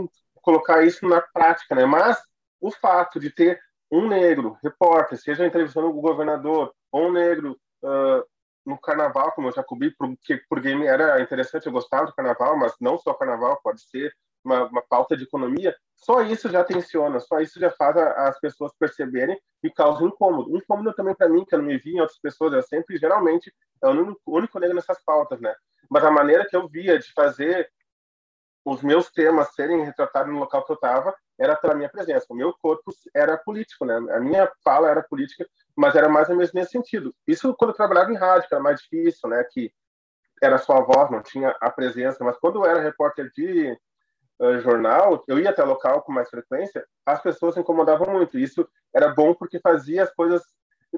[0.44, 1.86] colocar isso na prática, né?
[1.86, 2.18] Mas
[2.60, 3.58] o fato de ter
[3.90, 8.24] um negro repórter, seja entrevistando o governador, ou um negro uh,
[8.64, 12.56] no carnaval, como eu já cobri, porque por game era interessante, eu gostava do carnaval,
[12.56, 14.12] mas não só carnaval, pode ser
[14.44, 18.38] uma, uma pauta de economia, só isso já tensiona, só isso já faz a, as
[18.40, 20.56] pessoas perceberem e causa incômodo.
[20.56, 23.52] Incômodo também para mim, que eu não me vi em outras pessoas, eu sempre, geralmente,
[23.82, 25.54] é o único, único negro nessas pautas, né?
[25.90, 27.70] Mas a maneira que eu via de fazer
[28.64, 32.26] os meus temas serem retratados no local que eu estava era pela minha presença.
[32.30, 33.96] O meu corpo era político, né?
[34.12, 35.46] A minha fala era política,
[35.76, 37.14] mas era mais ou menos nesse sentido.
[37.26, 39.44] Isso quando eu trabalhava em rádio, que era mais difícil, né?
[39.52, 39.70] Que
[40.42, 42.24] era só a voz, não tinha a presença.
[42.24, 43.76] Mas quando eu era repórter de
[44.40, 48.38] uh, jornal, eu ia até o local com mais frequência, as pessoas incomodavam muito.
[48.38, 50.42] Isso era bom porque fazia as coisas.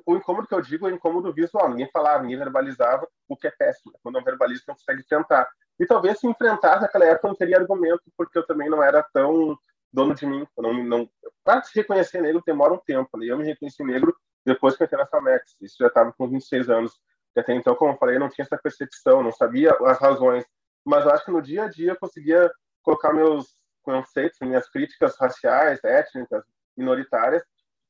[0.05, 1.71] O incômodo que eu digo é o incômodo visual.
[1.71, 3.93] Ninguém falava, ninguém verbalizava, o que é péssimo.
[4.03, 5.49] Quando um verbalista não consegue tentar.
[5.79, 9.57] E talvez se enfrentasse naquela época não teria argumento, porque eu também não era tão
[9.93, 10.47] dono de mim.
[10.57, 11.11] Eu não, não...
[11.45, 13.19] Para se reconhecer negro demora um tempo.
[13.19, 13.27] Né?
[13.27, 15.57] Eu me reconheci negro depois que eu entrei na FAMEX.
[15.61, 16.93] Isso já estava com 26 anos.
[17.35, 20.45] E até então, como eu falei, não tinha essa percepção, não sabia as razões.
[20.85, 22.51] Mas eu acho que no dia a dia eu conseguia
[22.83, 23.47] colocar meus
[23.83, 26.45] conceitos, minhas críticas raciais, étnicas,
[26.77, 27.43] minoritárias,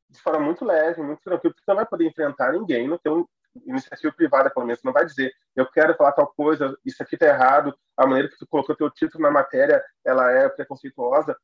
[0.08, 3.28] de forma muito leve, muito tranquila, porque você não vai poder enfrentar ninguém no teu
[3.66, 4.82] iniciativa privada, pelo menos.
[4.82, 8.38] Não vai dizer, eu quero falar tal coisa, isso aqui está errado, a maneira que
[8.38, 11.36] tu colocou teu título na matéria, ela é preconceituosa.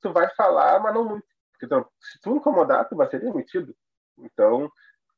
[0.00, 1.26] Tu vai falar, mas não muito.
[1.62, 3.74] Então, se tu incomodar, tu vai ser demitido.
[4.18, 4.70] Então,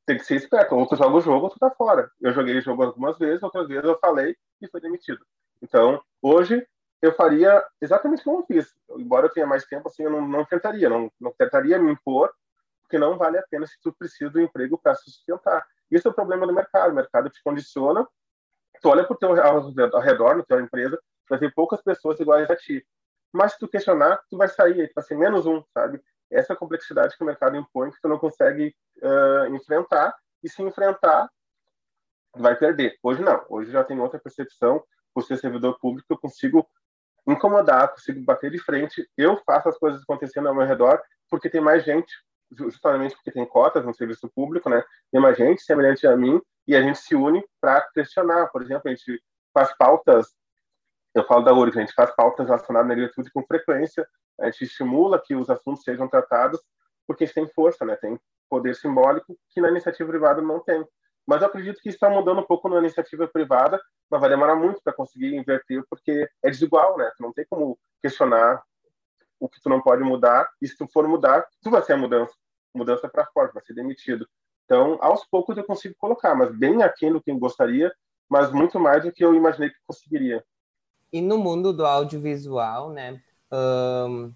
[0.05, 0.75] tem que ser esperto.
[0.75, 2.09] Ou tu joga o jogo ou tu tá fora.
[2.19, 5.23] Eu joguei o jogo algumas vezes, outras vezes eu falei e foi demitido.
[5.61, 6.65] Então, hoje,
[7.01, 8.73] eu faria exatamente como eu fiz.
[8.97, 12.31] Embora eu tenha mais tempo, assim, eu não, não tentaria, não, não tentaria me impor,
[12.83, 15.65] porque não vale a pena se tu precisa do emprego para sustentar.
[15.91, 16.91] Isso é o problema do mercado.
[16.91, 18.07] O mercado te condiciona.
[18.81, 20.99] Tu olha para o teu ao redor, na tua empresa,
[21.29, 22.85] vai ter poucas pessoas iguais a ti.
[23.31, 26.01] Mas se tu questionar, tu vai sair, tu vai ser menos um, sabe?
[26.31, 30.15] Essa é a complexidade que o mercado impõe, que tu não consegue uh, enfrentar.
[30.43, 31.29] E se enfrentar,
[32.35, 32.97] vai perder.
[33.03, 33.45] Hoje não.
[33.49, 34.83] Hoje já tem outra percepção.
[35.13, 36.65] Por ser servidor público, eu consigo
[37.27, 39.07] incomodar, consigo bater de frente.
[39.17, 42.13] Eu faço as coisas acontecendo ao meu redor porque tem mais gente,
[42.51, 44.83] justamente porque tem cotas no serviço público, né?
[45.11, 48.47] Tem mais gente semelhante a mim e a gente se une para questionar.
[48.47, 49.21] Por exemplo, a gente
[49.53, 50.35] faz pautas,
[51.13, 54.07] eu falo da URGS, a gente faz pautas relacionadas à negritude com frequência,
[54.39, 56.59] a gente estimula que os assuntos sejam tratados
[57.07, 57.95] porque tem força, né?
[57.95, 60.85] Tem poder simbólico que na iniciativa privada não tem.
[61.25, 64.55] Mas eu acredito que isso está mudando um pouco na iniciativa privada, mas vai demorar
[64.55, 67.11] muito para conseguir inverter, porque é desigual, né?
[67.15, 68.61] Tu não tem como questionar
[69.39, 71.97] o que tu não pode mudar, e se tu for mudar, tu vai ser a
[71.97, 72.33] mudança.
[72.73, 74.27] Mudança para fora, vai ser demitido.
[74.65, 77.93] Então, aos poucos eu consigo colocar, mas bem aquém do que eu gostaria,
[78.29, 80.43] mas muito mais do que eu imaginei que conseguiria.
[81.11, 83.21] E no mundo do audiovisual, né?
[83.51, 84.33] Um,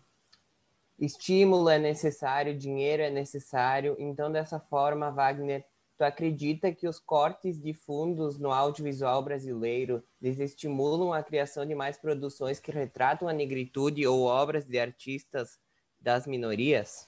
[0.99, 3.95] estímulo é necessário, dinheiro é necessário.
[3.97, 5.65] Então, dessa forma, Wagner,
[5.97, 11.97] tu acredita que os cortes de fundos no audiovisual brasileiro desestimulam a criação de mais
[11.97, 15.57] produções que retratam a negritude ou obras de artistas
[15.99, 17.07] das minorias?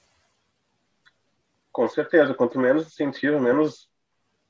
[1.78, 2.34] Com certeza.
[2.34, 3.88] Quanto menos incentivo, menos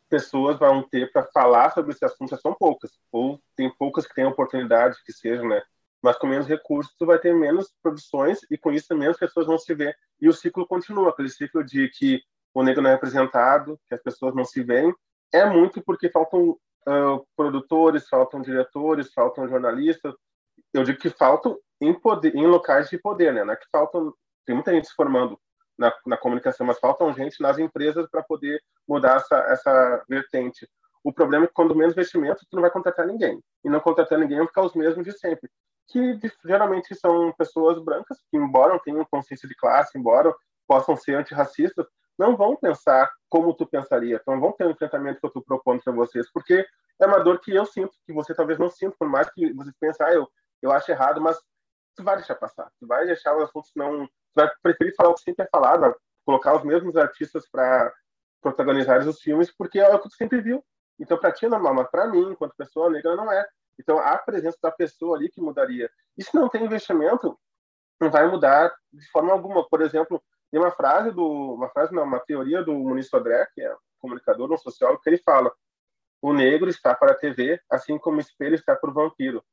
[0.09, 2.35] pessoas vão ter para falar sobre esse assunto.
[2.41, 2.91] São poucas.
[3.13, 5.61] Ou tem poucas que têm oportunidade, que sejam, né?
[6.01, 9.59] Mas com menos recursos, tu vai ter menos produções e com isso menos pessoas vão
[9.59, 9.95] se ver.
[10.19, 12.23] E o ciclo continua, aquele ciclo de que
[12.55, 14.95] o negro não é representado, que as pessoas não se veem,
[15.31, 20.15] é muito porque faltam uh, produtores, faltam diretores, faltam jornalistas.
[20.73, 23.45] Eu digo que faltam em, poder, em locais de poder, né?
[23.45, 24.15] Não é que faltam,
[24.47, 25.39] tem muita gente se formando
[25.79, 30.69] na, na comunicação, mas faltam gente nas empresas para poder mudar essa, essa vertente.
[31.05, 33.41] O problema é que quando menos investimento, tu não vai contratar ninguém.
[33.65, 35.49] E não contratar ninguém vai ficar os mesmos de sempre.
[35.89, 40.35] Que geralmente são pessoas brancas, que embora tenham consciência de classe, embora
[40.67, 41.87] possam ser antirracistas,
[42.19, 45.43] não vão pensar como tu pensaria, não vão ter o um enfrentamento que eu estou
[45.43, 46.67] propondo para vocês, porque
[47.01, 49.71] é uma dor que eu sinto, que você talvez não sinta, por mais que você
[49.81, 50.29] pense, ah, eu,
[50.61, 51.39] eu acho errado, mas
[51.97, 55.15] tu vai deixar passar, tu vai deixar os assuntos não, tu vai preferir falar o
[55.15, 57.93] que sempre é falado, colocar os mesmos artistas para
[58.41, 60.65] protagonizar os filmes, porque é o que tu sempre viu.
[60.99, 63.47] Então, para ti é normal, mas para mim, enquanto pessoa negra, não é.
[63.79, 65.91] Então, a presença da pessoa ali que mudaria.
[66.17, 67.39] E se não tem investimento,
[68.01, 69.69] não vai mudar de forma alguma.
[69.69, 73.63] Por exemplo, tem uma frase do, uma frase não, uma teoria do Muniz Sodré, que
[73.63, 75.53] é um comunicador, um sociólogo, que ele fala:
[76.21, 79.45] o negro está para a TV, assim como o espelho está para o vampiro.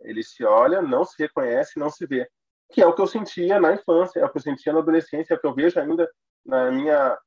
[0.00, 2.28] Ele se olha, não se reconhece, não se vê.
[2.72, 5.34] Que é o que eu sentia na infância, é o que eu sentia na adolescência,
[5.34, 6.10] é o que eu vejo ainda
[6.44, 7.18] na minha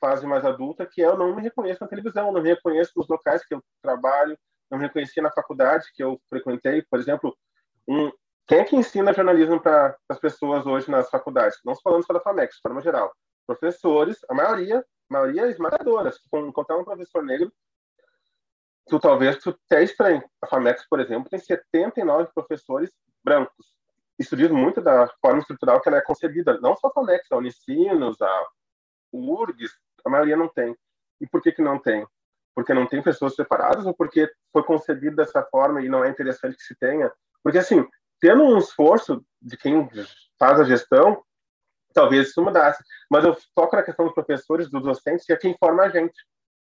[0.00, 3.08] fase mais adulta, que é eu não me reconheço na televisão, não me reconheço nos
[3.08, 4.38] locais que eu trabalho,
[4.70, 6.82] não me reconhecia na faculdade que eu frequentei.
[6.82, 7.36] Por exemplo,
[7.88, 8.12] um,
[8.46, 11.58] quem é que ensina jornalismo para as pessoas hoje nas faculdades?
[11.64, 13.12] Não falando só da FAMEX, de forma geral.
[13.46, 16.12] Professores, a maioria, a maioria esmagadora.
[16.12, 17.52] Se encontrar um professor negro,
[18.88, 20.22] tu talvez tu até estranhe.
[20.42, 22.90] A FAMEX, por exemplo, tem 79 professores
[23.24, 23.81] brancos.
[24.22, 26.60] Isso diz muito da forma estrutural que ela é concebida.
[26.60, 28.46] Não só a FAMEX, a Unicinos, a
[29.12, 29.72] URGS,
[30.04, 30.76] a maioria não tem.
[31.20, 32.06] E por que que não tem?
[32.54, 36.56] Porque não tem pessoas separadas ou porque foi concebido dessa forma e não é interessante
[36.56, 37.10] que se tenha?
[37.42, 37.84] Porque, assim,
[38.20, 39.88] tendo um esforço de quem
[40.38, 41.20] faz a gestão,
[41.92, 42.80] talvez isso mudasse.
[43.10, 46.14] Mas eu toco na questão dos professores, dos docentes, que é quem forma a gente.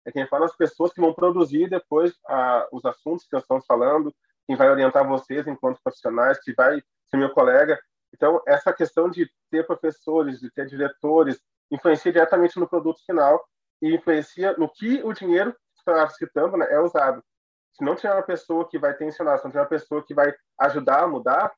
[0.06, 3.66] É quem forma as pessoas que vão produzir depois a, os assuntos que nós estamos
[3.66, 4.12] falando,
[4.52, 7.80] quem vai orientar vocês enquanto profissionais, que vai ser meu colega.
[8.12, 11.40] Então, essa questão de ter professores, de ter diretores,
[11.70, 13.42] influencia diretamente no produto final
[13.80, 17.24] e influencia no que o dinheiro que está citando né, é usado.
[17.72, 20.12] Se não tiver uma pessoa que vai ter ensinado, se não tiver uma pessoa que
[20.12, 21.50] vai ajudar a mudar,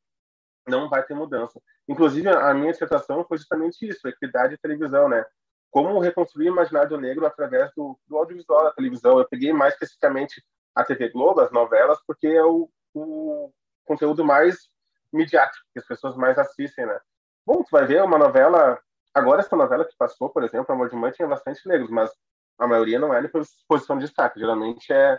[0.68, 1.60] não vai ter mudança.
[1.88, 5.24] Inclusive, a minha dissertação foi justamente isso, equidade de televisão, né?
[5.68, 9.18] Como reconstruir o imaginário negro através do, do audiovisual da televisão.
[9.18, 10.40] Eu peguei mais especificamente
[10.74, 13.52] a TV Globo, as novelas, porque é o, o
[13.84, 14.68] conteúdo mais
[15.12, 16.98] midiático, que as pessoas mais assistem, né?
[17.44, 18.80] Bom, tu vai ver uma novela...
[19.12, 22.10] Agora, essa novela que passou, por exemplo, Amor de Mãe, tinha bastante negros, mas
[22.58, 23.22] a maioria não é
[23.68, 24.40] posição de destaque.
[24.40, 25.18] Geralmente é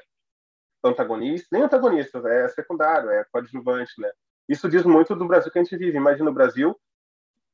[0.83, 4.11] antagonista, nem antagonista, é secundário, é coadjuvante, né?
[4.47, 5.97] Isso diz muito do Brasil que a gente vive.
[5.97, 6.77] Imagina o Brasil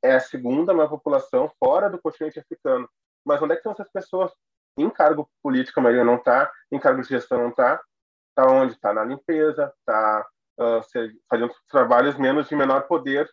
[0.04, 2.90] é a segunda maior população fora do continente africano.
[3.24, 4.32] Mas onde é que estão essas pessoas?
[4.76, 7.82] Em cargo político, a maioria não está, em cargo de gestão não está.
[8.32, 8.74] Está onde?
[8.74, 10.26] Está na limpeza, está
[10.58, 10.82] uh,
[11.30, 13.30] fazendo trabalhos menos de menor poder,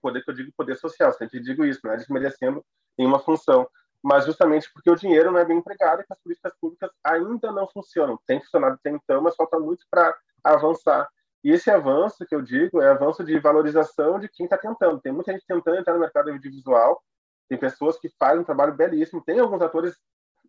[0.00, 2.64] poder que eu digo poder social, sempre digo isso, não é desmerecendo
[2.96, 3.68] nenhuma função,
[4.02, 7.50] mas justamente porque o dinheiro não é bem empregado e que as políticas públicas ainda
[7.50, 8.18] não funcionam.
[8.26, 11.08] Tem funcionado até então, mas falta muito para avançar.
[11.42, 15.00] E esse avanço que eu digo é avanço de valorização de quem está tentando.
[15.00, 17.02] Tem muita gente tentando entrar no mercado audiovisual,
[17.48, 19.96] tem pessoas que fazem um trabalho belíssimo, tem alguns atores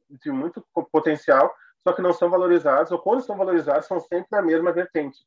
[0.10, 1.54] de muito potencial,
[1.88, 5.20] só que não são valorizados, ou quando são valorizados, são sempre na mesma vertente.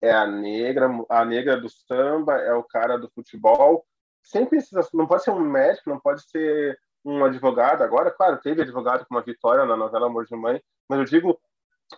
[0.00, 3.84] É a negra, a negra do samba, é o cara do futebol.
[4.22, 7.82] Sempre esses, não pode ser um médico, não pode ser um advogado.
[7.82, 11.38] Agora, claro, teve advogado com uma vitória na novela Amor de Mãe, mas eu digo,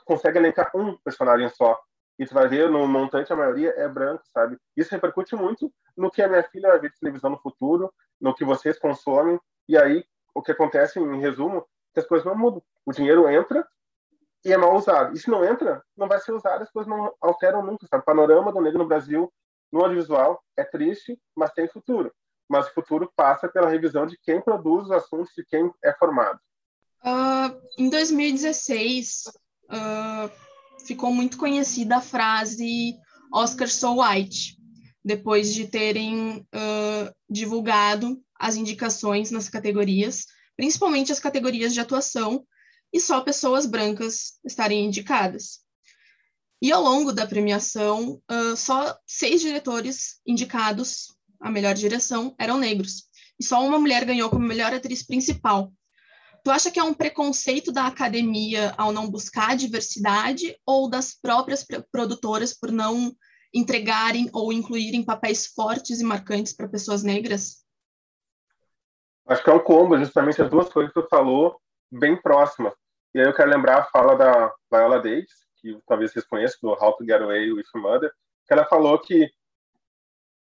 [0.05, 1.79] consegue elencar um personagem só
[2.19, 4.59] e tu vai ver no montante a maioria é branco, sabe?
[4.77, 8.35] Isso repercute muito no que a minha filha vai ver de televisão no futuro, no
[8.35, 9.39] que vocês consomem,
[9.69, 10.05] e aí
[10.35, 12.61] o que acontece, em resumo, que as coisas não mudam.
[12.85, 13.65] O dinheiro entra
[14.45, 15.15] e é mal usado.
[15.15, 18.03] E se não entra, não vai ser usado, as coisas não alteram nunca, sabe?
[18.03, 19.33] O panorama do negro no Brasil,
[19.73, 22.13] no audiovisual, é triste, mas tem futuro.
[22.49, 26.39] Mas o futuro passa pela revisão de quem produz os assuntos, de quem é formado.
[27.05, 29.25] Uh, em 2016,
[29.69, 30.51] uh
[30.85, 32.97] ficou muito conhecida a frase
[33.33, 34.57] Oscar so white,
[35.05, 40.27] depois de terem uh, divulgado as indicações nas categorias,
[40.57, 42.45] principalmente as categorias de atuação,
[42.93, 45.61] e só pessoas brancas estarem indicadas.
[46.63, 53.05] E ao longo da premiação, uh, só seis diretores indicados à melhor direção eram negros,
[53.39, 55.73] e só uma mulher ganhou como melhor atriz principal,
[56.43, 61.67] Tu acha que é um preconceito da academia ao não buscar diversidade ou das próprias
[61.93, 63.15] produtoras por não
[63.53, 67.63] entregarem ou incluírem papéis fortes e marcantes para pessoas negras?
[69.27, 71.61] Acho que é um combo, justamente as duas coisas que tu falou,
[71.91, 72.73] bem próximas.
[73.15, 76.71] E aí eu quero lembrar a fala da Viola Davis, que talvez vocês conheçam, do
[76.71, 78.13] How to Get Away with Mother,
[78.47, 79.31] que ela falou que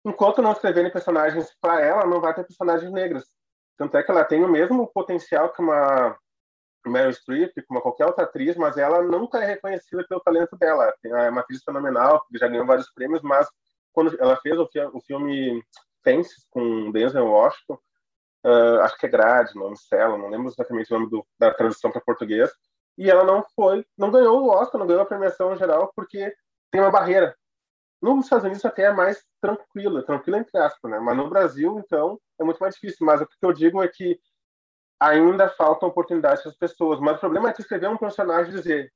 [0.04, 3.26] enquanto não escreverem personagens para ela, não vai ter personagens negras.
[3.78, 6.18] Tanto é que ela tem o mesmo potencial que uma
[6.86, 10.94] Meryl Streep, como qualquer outra atriz, mas ela nunca é reconhecida pelo talento dela.
[11.04, 13.48] É uma atriz fenomenal, que já ganhou vários prêmios, mas
[13.92, 14.70] quando ela fez o,
[15.06, 15.64] filme
[16.04, 17.80] Fences com Denzel Washington,
[18.46, 22.02] uh, acho que é Grade, nome não lembro exatamente o nome do, da tradução para
[22.02, 22.52] português,
[22.98, 26.34] e ela não foi, não ganhou o Oscar, não ganhou a premiação geral, porque
[26.72, 27.36] tem uma barreira.
[28.02, 31.00] Nos Estados Unidos até é mais tranquila, tranquila entre aspas, né?
[31.00, 33.06] Mas no Brasil, então, é muito mais difícil.
[33.06, 34.20] Mas o que eu digo é que
[35.00, 37.00] ainda faltam oportunidades para as pessoas.
[37.00, 38.94] Mas o problema é que escrever um personagem e dizer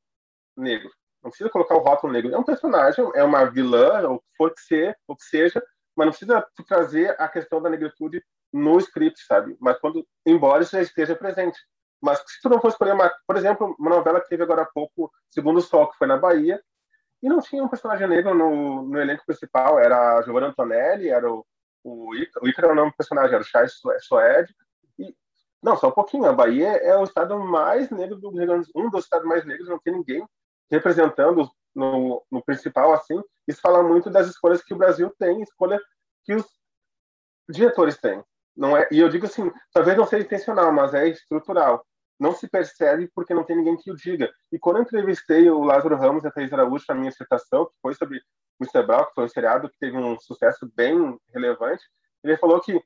[0.56, 0.92] negro.
[1.24, 2.34] Não precisa colocar o rótulo negro.
[2.34, 5.62] É um personagem, é uma vilã, ou for que ser, ou que seja,
[5.96, 9.56] mas não precisa trazer a questão da negritude no script, sabe?
[9.60, 11.60] Mas quando, embora isso já esteja presente.
[12.02, 12.60] Mas se tu não
[12.94, 16.08] uma, por exemplo, uma novela que teve agora há pouco, Segundo o Sol, que foi
[16.08, 16.62] na Bahia,
[17.22, 21.30] e não tinha um personagem negro no, no elenco principal, era a Giovanna Antonelli, era
[21.30, 21.46] o,
[21.84, 24.56] o Ícaro, o Ícaro era o nome do personagem, era o Chai Soed,
[24.98, 25.14] e
[25.62, 28.72] não, só um pouquinho, a Bahia é o estado mais negro do Rio Grande do
[28.72, 30.26] Sul, um dos estados mais negros, não tem ninguém
[30.72, 35.80] representando no, no principal assim, isso fala muito das escolhas que o Brasil tem, escolha
[36.24, 36.46] que os
[37.50, 38.24] diretores têm.
[38.56, 41.86] Não é, e eu digo assim, talvez não seja intencional, mas é estrutural.
[42.20, 44.30] não se percebe porque não tem ninguém que o diga.
[44.52, 47.72] E quando eu entrevistei o Lázaro Ramos e a Thaís Araújo na minha dissertação, que
[47.82, 48.22] foi sobre
[48.62, 48.86] Mr.
[48.86, 51.84] Brown, que foi um seriado que teve um sucesso bem relevante,
[52.24, 52.82] ele falou que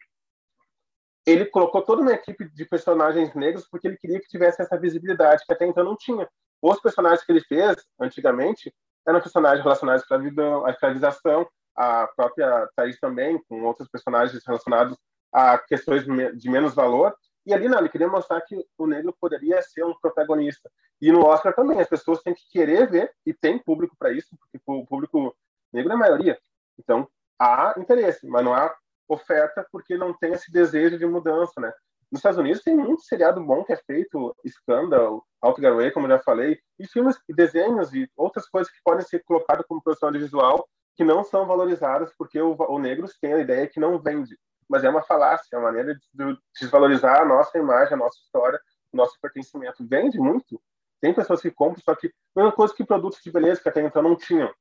[1.25, 5.43] ele colocou toda uma equipe de personagens negros porque ele queria que tivesse essa visibilidade,
[5.45, 6.27] que até então não tinha.
[6.61, 8.73] Os personagens que ele fez, antigamente,
[9.07, 14.97] eram personagens relacionados à escravidão, à escravização, a própria Thaís também, com outros personagens relacionados
[15.33, 17.15] a questões de menos valor.
[17.45, 20.69] E ali não, ele queria mostrar que o negro poderia ser um protagonista.
[21.01, 24.29] E no Oscar também, as pessoas têm que querer ver, e tem público para isso,
[24.39, 25.35] porque o público
[25.73, 26.39] negro é a maioria.
[26.79, 27.07] Então,
[27.37, 28.73] há interesse, mas não há
[29.09, 31.73] oferta porque não tem esse desejo de mudança, né?
[32.09, 36.59] Nos Estados Unidos tem muito seriado bom que é feito, Scandal, Outgarway, como já falei,
[36.77, 41.03] e filmes, e desenhos e outras coisas que podem ser colocadas como produção audiovisual que
[41.03, 44.37] não são valorizadas porque o, o negros tem a ideia que não vende.
[44.73, 48.17] Mas é uma falácia, é uma maneira de, de desvalorizar a nossa imagem, a nossa
[48.17, 48.59] história,
[48.91, 49.87] o nosso pertencimento.
[49.87, 50.59] Vende muito.
[50.99, 54.01] Tem pessoas que compram, só que mesma coisa que produtos de beleza que até então
[54.01, 54.51] não tinham.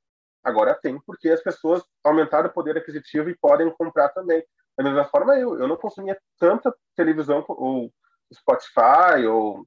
[0.45, 4.45] Agora tem, porque as pessoas aumentaram o poder aquisitivo e podem comprar também.
[4.77, 7.91] Da mesma forma, eu, eu não consumia tanta televisão ou
[8.35, 9.67] Spotify ou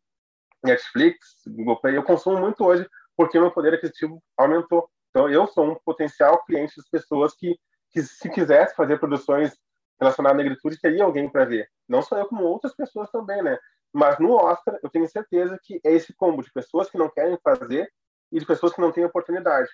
[0.64, 1.98] Netflix, Google Play.
[1.98, 2.88] Eu consumo muito hoje
[3.18, 4.88] porque meu poder aquisitivo aumentou.
[5.10, 7.58] Então, eu sou um potencial cliente das pessoas que,
[7.89, 9.58] que se quisesse fazer produções
[10.00, 11.70] relacionadas à negritude, teria alguém para ver.
[11.88, 13.58] Não só eu, como outras pessoas também, né?
[13.93, 17.38] Mas no Oscar, eu tenho certeza que é esse combo de pessoas que não querem
[17.43, 17.91] fazer
[18.32, 19.70] e de pessoas que não têm oportunidade.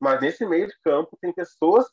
[0.00, 1.86] Mas nesse meio de campo tem pessoas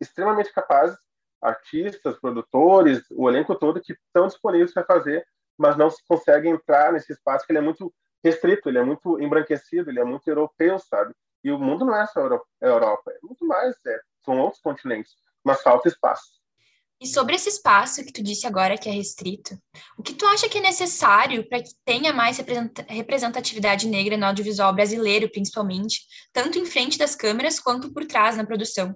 [0.00, 0.98] extremamente capazes,
[1.40, 6.92] artistas, produtores, o elenco todo que estão disponíveis para fazer, mas não se consegue entrar
[6.92, 7.92] nesse espaço que ele é muito
[8.22, 11.14] restrito, ele é muito embranquecido, ele é muito europeu, sabe?
[11.44, 15.14] E o mundo não é só a Europa, é muito mais, é, são outros continentes,
[15.44, 16.40] mas falta espaço.
[17.00, 19.54] E sobre esse espaço que tu disse agora que é restrito,
[19.98, 22.38] o que tu acha que é necessário para que tenha mais
[22.88, 26.00] representatividade negra no audiovisual brasileiro, principalmente,
[26.32, 28.94] tanto em frente das câmeras quanto por trás na produção?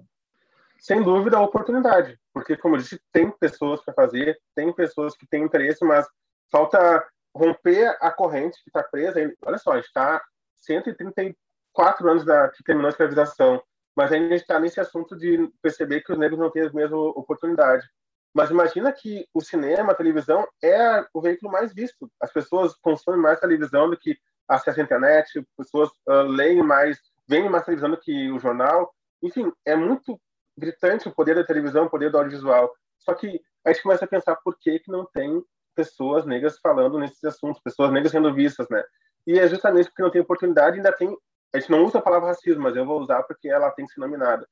[0.79, 5.27] Sem dúvida, a oportunidade, porque, como eu disse, tem pessoas para fazer, tem pessoas que
[5.27, 6.07] têm interesse, mas
[6.51, 9.31] falta romper a corrente que está presa.
[9.45, 10.19] Olha só, a gente está
[10.55, 13.61] 134 anos da, que terminou a escravização
[13.95, 17.87] mas ainda está nesse assunto de perceber que os negros não têm a mesma oportunidade.
[18.33, 22.09] Mas imagina que o cinema, a televisão é o veículo mais visto.
[22.21, 24.17] As pessoas consomem mais televisão do que
[24.47, 28.93] acesso à internet, as pessoas uh, leem mais, veem mais televisão do que o jornal.
[29.21, 30.19] Enfim, é muito
[30.57, 32.71] gritante o poder da televisão, o poder do audiovisual.
[32.99, 35.43] Só que a gente começa a pensar por que, que não tem
[35.75, 38.83] pessoas negras falando nesses assuntos, pessoas negras sendo vistas, né?
[39.25, 41.15] E é justamente porque não tem oportunidade, ainda tem
[41.53, 43.93] a gente não usa a palavra racismo, mas eu vou usar porque ela tem que
[43.93, 44.47] ser nominada.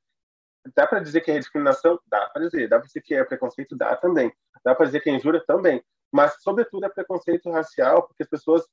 [0.74, 1.98] Dá para dizer que é discriminação?
[2.06, 2.68] Dá para dizer.
[2.68, 3.76] Dá para dizer que é preconceito?
[3.76, 4.32] Dá também.
[4.64, 5.42] Dá para dizer que é injúria?
[5.46, 5.82] Também.
[6.12, 8.66] Mas, sobretudo, é preconceito racial, porque as pessoas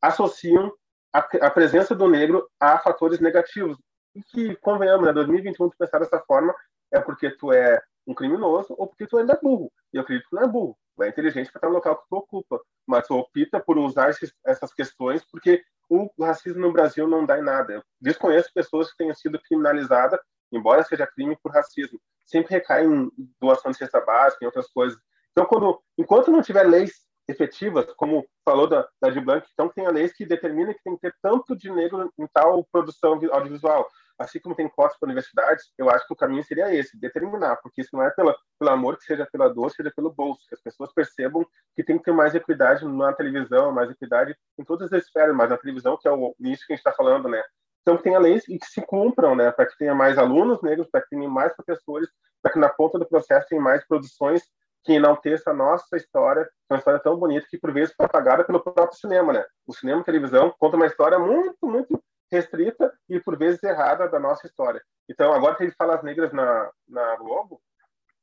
[0.00, 0.72] associam
[1.12, 3.78] a, a presença do negro a fatores negativos.
[4.14, 6.54] E que, convenhamos, né, 2021, tu pensar dessa forma
[6.90, 9.72] é porque tu é um criminoso ou porque tu ainda é burro.
[9.92, 10.76] E eu acredito que não é burro.
[11.00, 12.60] É inteligente para estar no local que tu ocupa.
[12.86, 14.10] Mas tu opta por usar
[14.44, 17.74] essas questões porque o racismo no Brasil não dá em nada.
[17.74, 20.20] Eu desconheço pessoas que tenham sido criminalizadas,
[20.50, 22.00] embora seja crime por racismo.
[22.24, 24.98] Sempre recai em doação de cesta básica, em outras coisas.
[25.32, 26.92] Então, quando, enquanto não tiver leis
[27.28, 31.00] efetivas, como falou da, da de Blanc, então tem leis que determinam que tem que
[31.00, 33.88] ter tanto de negro em tal produção audiovisual
[34.18, 37.80] assim como tem cotas para universidades, eu acho que o caminho seria esse, determinar, porque
[37.80, 40.60] isso não é pela, pelo amor, que seja pela dor, seja pelo bolso, que as
[40.60, 45.04] pessoas percebam que tem que ter mais equidade na televisão, mais equidade em todas as
[45.04, 47.42] esferas, mas na televisão, que é o nicho que a gente está falando, né?
[47.82, 49.50] Então, que tenha leis e que se cumpram, né?
[49.50, 52.08] Para que tenha mais alunos negros, para que tenha mais professores,
[52.40, 54.42] para que na ponta do processo tenha mais produções
[54.84, 58.60] que enalteça a nossa história, uma história tão bonita que, por vezes, foi apagada pelo
[58.60, 59.44] próprio cinema, né?
[59.66, 62.02] O cinema e televisão conta uma história muito, muito
[62.32, 64.82] restrita e por vezes errada da nossa história.
[65.08, 67.60] Então, agora que ele fala as negras na, na Globo,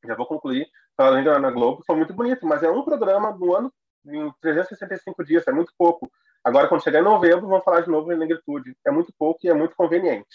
[0.03, 3.55] já vou concluir, Fala Negras na Globo foi muito bonito, mas é um programa no
[3.55, 3.73] ano
[4.05, 6.11] em 365 dias, é muito pouco.
[6.43, 8.75] Agora, quando chegar em novembro, vamos falar de novo em negritude.
[8.85, 10.27] É muito pouco e é muito conveniente.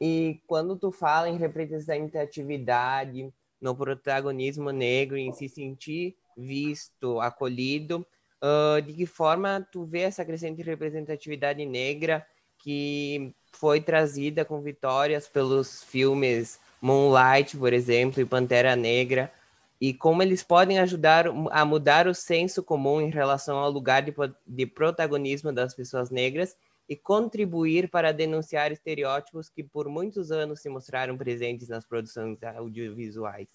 [0.00, 8.04] E quando tu fala em representatividade, no protagonismo negro, em se sentir visto, acolhido,
[8.42, 12.26] uh, de que forma tu vê essa crescente representatividade negra
[12.62, 19.32] que foi trazida com vitórias pelos filmes Moonlight, por exemplo, e Pantera Negra,
[19.80, 24.14] e como eles podem ajudar a mudar o senso comum em relação ao lugar de,
[24.46, 26.56] de protagonismo das pessoas negras
[26.88, 33.48] e contribuir para denunciar estereótipos que por muitos anos se mostraram presentes nas produções audiovisuais.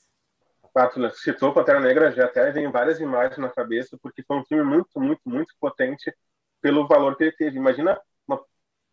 [0.76, 4.46] Ah, tu citou Pantera Negra, já até vem várias imagens na cabeça, porque foi um
[4.46, 6.14] filme muito, muito, muito potente
[6.62, 7.58] pelo valor que ele teve.
[7.58, 8.00] Imagina.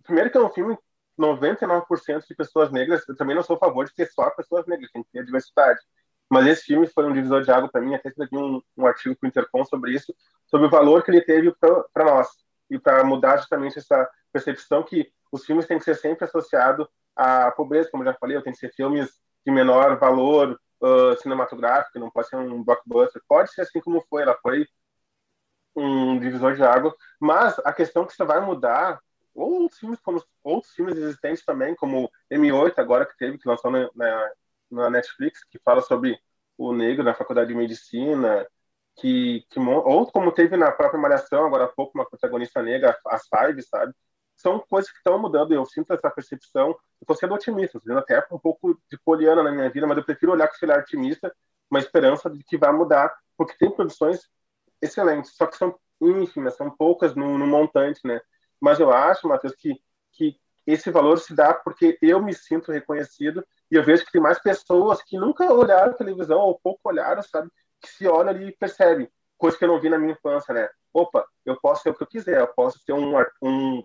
[0.05, 0.79] Primeiro que é um filme
[1.19, 4.91] 99% de pessoas negras, eu também não sou a favor de ter só pessoas negras,
[4.93, 5.81] tem que ter diversidade.
[6.29, 9.15] Mas esse filme foi um divisor de água para mim, até escrevi um, um artigo
[9.17, 10.15] para o Intercom sobre isso,
[10.47, 11.55] sobre o valor que ele teve
[11.93, 12.29] para nós,
[12.71, 17.51] e para mudar justamente essa percepção que os filmes têm que ser sempre associados à
[17.51, 19.11] pobreza, como já falei, tem que ser filmes
[19.45, 24.23] de menor valor uh, cinematográfico, não pode ser um blockbuster, pode ser assim como foi,
[24.23, 24.67] ela foi
[25.77, 28.99] um divisor de água, mas a questão que isso vai mudar
[29.35, 33.91] outros filmes como outros filmes existentes também, como M8 agora que teve que lançou na,
[33.95, 34.31] na,
[34.71, 36.19] na Netflix, que fala sobre
[36.57, 38.47] o negro na faculdade de medicina,
[38.97, 43.27] que, que ou como teve na própria Malhação agora há pouco uma protagonista negra, as
[43.29, 43.93] Five, sabe?
[44.37, 45.53] São coisas que estão mudando.
[45.53, 46.69] Eu sinto essa percepção.
[46.69, 50.05] Eu estou sendo otimista, estou até um pouco de poliana na minha vida, mas eu
[50.05, 51.35] prefiro olhar com esse olhar otimista,
[51.71, 54.29] uma esperança de que vai mudar, porque tem produções
[54.81, 58.21] excelentes, só que são ínfimas, são poucas no, no montante, né?
[58.61, 59.81] Mas eu acho, Matheus, que,
[60.13, 60.37] que
[60.67, 64.39] esse valor se dá porque eu me sinto reconhecido e eu vejo que tem mais
[64.39, 67.51] pessoas que nunca olharam televisão ou pouco olharam, sabe?
[67.81, 70.69] Que se olham ali e percebem, coisa que eu não vi na minha infância, né?
[70.93, 73.85] Opa, eu posso ser o que eu quiser, eu posso ser um, um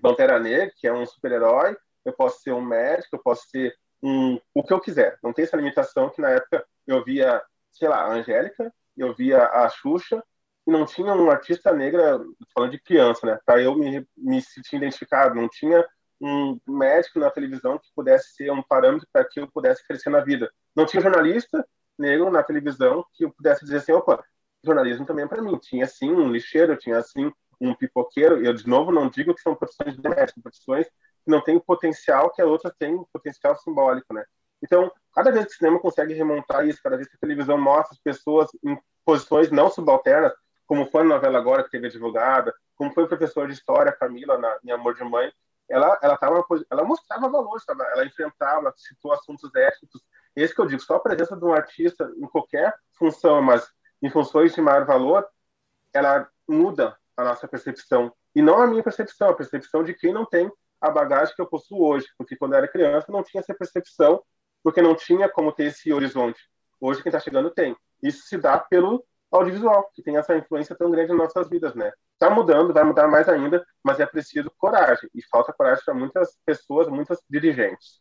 [0.00, 4.40] Pantera Negra, que é um super-herói, eu posso ser um médico, eu posso ser um,
[4.54, 5.18] o que eu quiser.
[5.22, 7.40] Não tem essa limitação que na época eu via,
[7.70, 10.22] sei lá, a Angélica, eu via a Xuxa,
[10.66, 12.20] e não tinha um artista negra,
[12.54, 15.84] falando de criança, né, para eu me, me sentir identificado, não tinha
[16.20, 20.20] um médico na televisão que pudesse ser um parâmetro para que eu pudesse crescer na
[20.20, 20.50] vida.
[20.74, 21.66] Não tinha jornalista
[21.98, 24.22] negro na televisão que eu pudesse dizer assim, opa,
[24.64, 25.58] jornalismo também é para mim.
[25.58, 28.44] Tinha sim um lixeiro, tinha assim um pipoqueiro.
[28.44, 31.60] Eu de novo não digo que são profissões domésticas, são profissões que não têm o
[31.60, 34.24] potencial que a outra tem, um potencial simbólico, né?
[34.62, 37.94] Então, cada vez que o cinema consegue remontar isso, cada vez que a televisão mostra
[37.94, 40.32] as pessoas em posições não subalternas,
[40.66, 44.38] como foi na novela agora que teve divulgada, como foi o professor de história Camila
[44.38, 45.32] na em Amor de Mãe,
[45.68, 47.60] ela ela tava ela mostrava valor,
[47.92, 50.02] ela enfrentava, citou assuntos éticos.
[50.34, 53.68] Esse que eu digo, só a presença de um artista em qualquer função, mas
[54.02, 55.26] em funções de maior valor,
[55.92, 58.12] ela muda a nossa percepção.
[58.34, 60.50] E não a minha percepção, a percepção de quem não tem
[60.80, 64.22] a bagagem que eu possuo hoje, porque quando eu era criança não tinha essa percepção,
[64.62, 66.40] porque não tinha como ter esse horizonte.
[66.80, 67.76] Hoje quem está chegando tem.
[68.02, 71.90] Isso se dá pelo audiovisual, que tem essa influência tão grande nas nossas vidas, né?
[72.12, 76.36] Está mudando, vai mudar mais ainda, mas é preciso coragem, e falta coragem para muitas
[76.44, 78.00] pessoas, muitas dirigentes.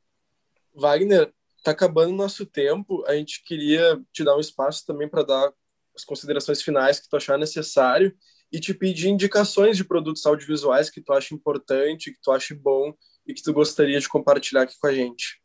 [0.74, 5.24] Wagner, está acabando o nosso tempo, a gente queria te dar um espaço também para
[5.24, 5.52] dar
[5.96, 8.16] as considerações finais que tu achar necessário
[8.52, 12.94] e te pedir indicações de produtos audiovisuais que tu acha importante, que tu acha bom
[13.26, 15.42] e que tu gostaria de compartilhar aqui com a gente.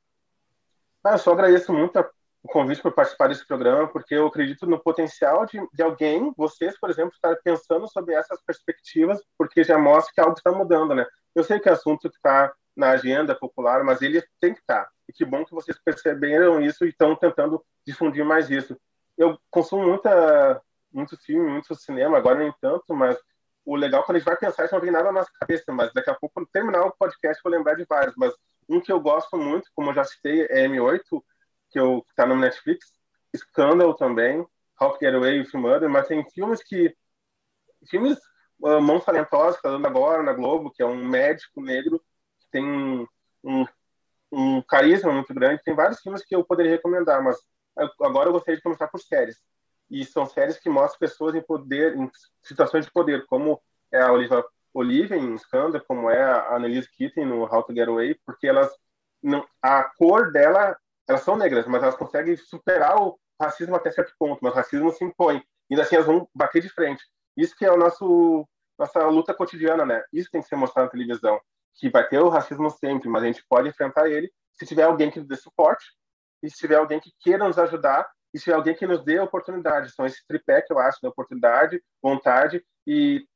[1.04, 2.10] Ah, eu só agradeço muito a
[2.46, 6.78] o convite para participar desse programa, porque eu acredito no potencial de, de alguém, vocês,
[6.78, 11.04] por exemplo, estar pensando sobre essas perspectivas, porque já mostra que algo está mudando, né?
[11.34, 14.84] Eu sei que é assunto que está na agenda popular, mas ele tem que estar.
[14.84, 14.90] Tá.
[15.08, 18.78] E que bom que vocês perceberam isso e estão tentando difundir mais isso.
[19.18, 23.18] Eu consumo muita, muito filme, muito cinema, agora nem tanto, mas
[23.64, 25.92] o legal quando a gente vai pensar, isso não vem nada na nossa cabeça, mas
[25.92, 28.14] daqui a pouco, quando terminar o podcast, vou lembrar de vários.
[28.16, 28.32] Mas
[28.68, 31.00] um que eu gosto muito, como eu já citei, é M8,
[31.76, 32.90] que eu tá no Netflix,
[33.36, 34.38] Scandal também,
[34.80, 36.96] How to Get Away with Murder, mas tem filmes que
[37.90, 38.16] filmes
[38.62, 42.02] uh, Mãos Talentosas, tá dando agora na Globo, que é um médico negro
[42.40, 42.64] que tem
[43.44, 43.66] um,
[44.32, 45.62] um carisma muito grande.
[45.62, 47.36] Tem vários filmes que eu poderia recomendar, mas
[48.00, 49.36] agora eu gostaria de começar por séries.
[49.90, 52.10] E são séries que mostram pessoas em poder, em
[52.42, 53.60] situações de poder, como
[53.92, 57.86] é a Olivia, Olivia em Scandal, como é a Annalise Keating no How to Get
[57.86, 58.72] Away, porque elas
[59.22, 60.74] não, a cor dela
[61.08, 64.92] elas são negras, mas elas conseguem superar o racismo até certo ponto, mas o racismo
[64.92, 65.42] se impõe.
[65.70, 67.04] E assim elas vão bater de frente.
[67.36, 68.46] Isso que é o nosso
[68.78, 70.02] nossa luta cotidiana, né?
[70.12, 71.40] Isso tem que ser mostrado na televisão,
[71.74, 75.10] que vai ter o racismo sempre, mas a gente pode enfrentar ele se tiver alguém
[75.10, 75.84] que nos dê suporte
[76.42, 79.18] e se tiver alguém que queira nos ajudar e se tiver alguém que nos dê
[79.18, 79.92] oportunidade.
[79.92, 81.08] São esse tripé que eu acho, né?
[81.08, 83.26] oportunidade, vontade e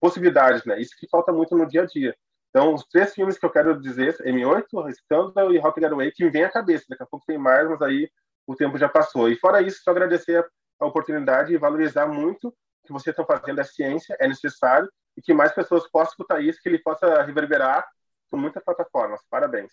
[0.00, 0.80] possibilidades, né?
[0.80, 2.14] Isso que falta muito no dia a dia.
[2.56, 6.10] Então, os três filmes que eu quero dizer, M8, Scandal e How to Get Away,
[6.10, 6.86] que me vem à cabeça.
[6.88, 8.10] Daqui a pouco tem mais, mas aí
[8.46, 9.28] o tempo já passou.
[9.28, 10.42] E fora isso, só agradecer
[10.80, 12.52] a oportunidade e valorizar muito o
[12.86, 13.58] que vocês estão fazendo.
[13.58, 17.86] A ciência é necessário e que mais pessoas possam escutar isso, que ele possa reverberar
[18.30, 19.20] por muitas plataformas.
[19.28, 19.72] Parabéns.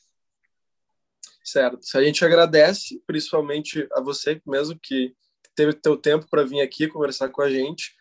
[1.41, 1.79] Certo.
[1.95, 5.15] A gente agradece, principalmente a você mesmo que
[5.55, 7.95] teve teu tempo para vir aqui conversar com a gente.